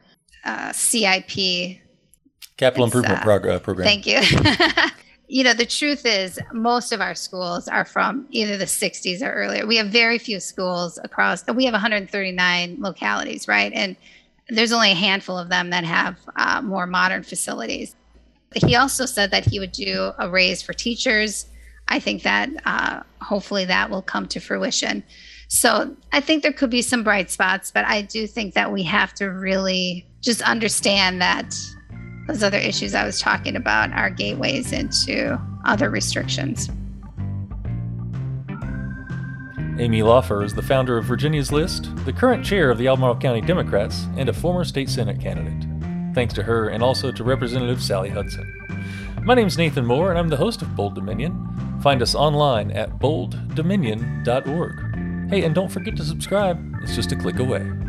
uh, 0.45 0.71
CIP. 0.71 1.79
Capital 2.57 2.85
it's, 2.85 2.95
Improvement 2.95 3.19
uh, 3.19 3.23
prog- 3.23 3.47
uh, 3.47 3.59
Program. 3.59 3.85
Thank 3.85 4.05
you. 4.05 4.21
you 5.27 5.43
know, 5.43 5.53
the 5.53 5.65
truth 5.65 6.05
is, 6.05 6.39
most 6.53 6.91
of 6.91 7.01
our 7.01 7.15
schools 7.15 7.67
are 7.67 7.85
from 7.85 8.27
either 8.29 8.57
the 8.57 8.65
60s 8.65 9.21
or 9.21 9.31
earlier. 9.31 9.65
We 9.65 9.77
have 9.77 9.87
very 9.87 10.19
few 10.19 10.39
schools 10.39 10.99
across, 11.03 11.47
we 11.47 11.65
have 11.65 11.73
139 11.73 12.77
localities, 12.79 13.47
right? 13.47 13.71
And 13.73 13.95
there's 14.49 14.71
only 14.71 14.91
a 14.91 14.95
handful 14.95 15.37
of 15.37 15.49
them 15.49 15.69
that 15.69 15.83
have 15.83 16.17
uh, 16.35 16.61
more 16.61 16.85
modern 16.85 17.23
facilities. 17.23 17.95
He 18.53 18.75
also 18.75 19.05
said 19.05 19.31
that 19.31 19.45
he 19.45 19.59
would 19.59 19.71
do 19.71 20.11
a 20.19 20.29
raise 20.29 20.61
for 20.61 20.73
teachers. 20.73 21.45
I 21.91 21.99
think 21.99 22.23
that 22.23 22.49
uh, 22.65 23.01
hopefully 23.21 23.65
that 23.65 23.89
will 23.89 24.01
come 24.01 24.25
to 24.29 24.39
fruition. 24.39 25.03
So 25.49 25.93
I 26.13 26.21
think 26.21 26.41
there 26.41 26.53
could 26.53 26.69
be 26.69 26.81
some 26.81 27.03
bright 27.03 27.29
spots, 27.29 27.69
but 27.69 27.83
I 27.83 28.01
do 28.01 28.25
think 28.27 28.53
that 28.53 28.71
we 28.71 28.81
have 28.83 29.13
to 29.15 29.25
really 29.25 30.07
just 30.21 30.41
understand 30.41 31.21
that 31.21 31.53
those 32.29 32.43
other 32.43 32.57
issues 32.57 32.95
I 32.95 33.05
was 33.05 33.19
talking 33.19 33.57
about 33.57 33.91
are 33.91 34.09
gateways 34.09 34.71
into 34.71 35.37
other 35.65 35.89
restrictions. 35.89 36.69
Amy 39.77 40.01
Laufer 40.01 40.45
is 40.45 40.53
the 40.53 40.61
founder 40.61 40.97
of 40.97 41.03
Virginia's 41.03 41.51
List, 41.51 41.93
the 42.05 42.13
current 42.13 42.45
chair 42.45 42.69
of 42.69 42.77
the 42.77 42.87
Albemarle 42.87 43.17
County 43.17 43.41
Democrats, 43.41 44.05
and 44.15 44.29
a 44.29 44.33
former 44.33 44.63
state 44.63 44.89
Senate 44.89 45.19
candidate. 45.19 45.67
Thanks 46.15 46.33
to 46.35 46.43
her 46.43 46.69
and 46.69 46.81
also 46.81 47.11
to 47.11 47.23
Representative 47.25 47.83
Sally 47.83 48.09
Hudson. 48.09 48.47
My 49.23 49.33
name 49.33 49.47
is 49.47 49.57
Nathan 49.57 49.85
Moore, 49.85 50.09
and 50.09 50.17
I'm 50.17 50.29
the 50.29 50.37
host 50.37 50.61
of 50.61 50.73
Bold 50.73 50.95
Dominion. 50.95 51.70
Find 51.81 52.01
us 52.01 52.15
online 52.15 52.71
at 52.71 52.99
bolddominion.org. 52.99 55.29
Hey, 55.29 55.43
and 55.43 55.55
don't 55.55 55.71
forget 55.71 55.95
to 55.95 56.03
subscribe, 56.03 56.59
it's 56.83 56.95
just 56.95 57.11
a 57.11 57.15
click 57.15 57.39
away. 57.39 57.80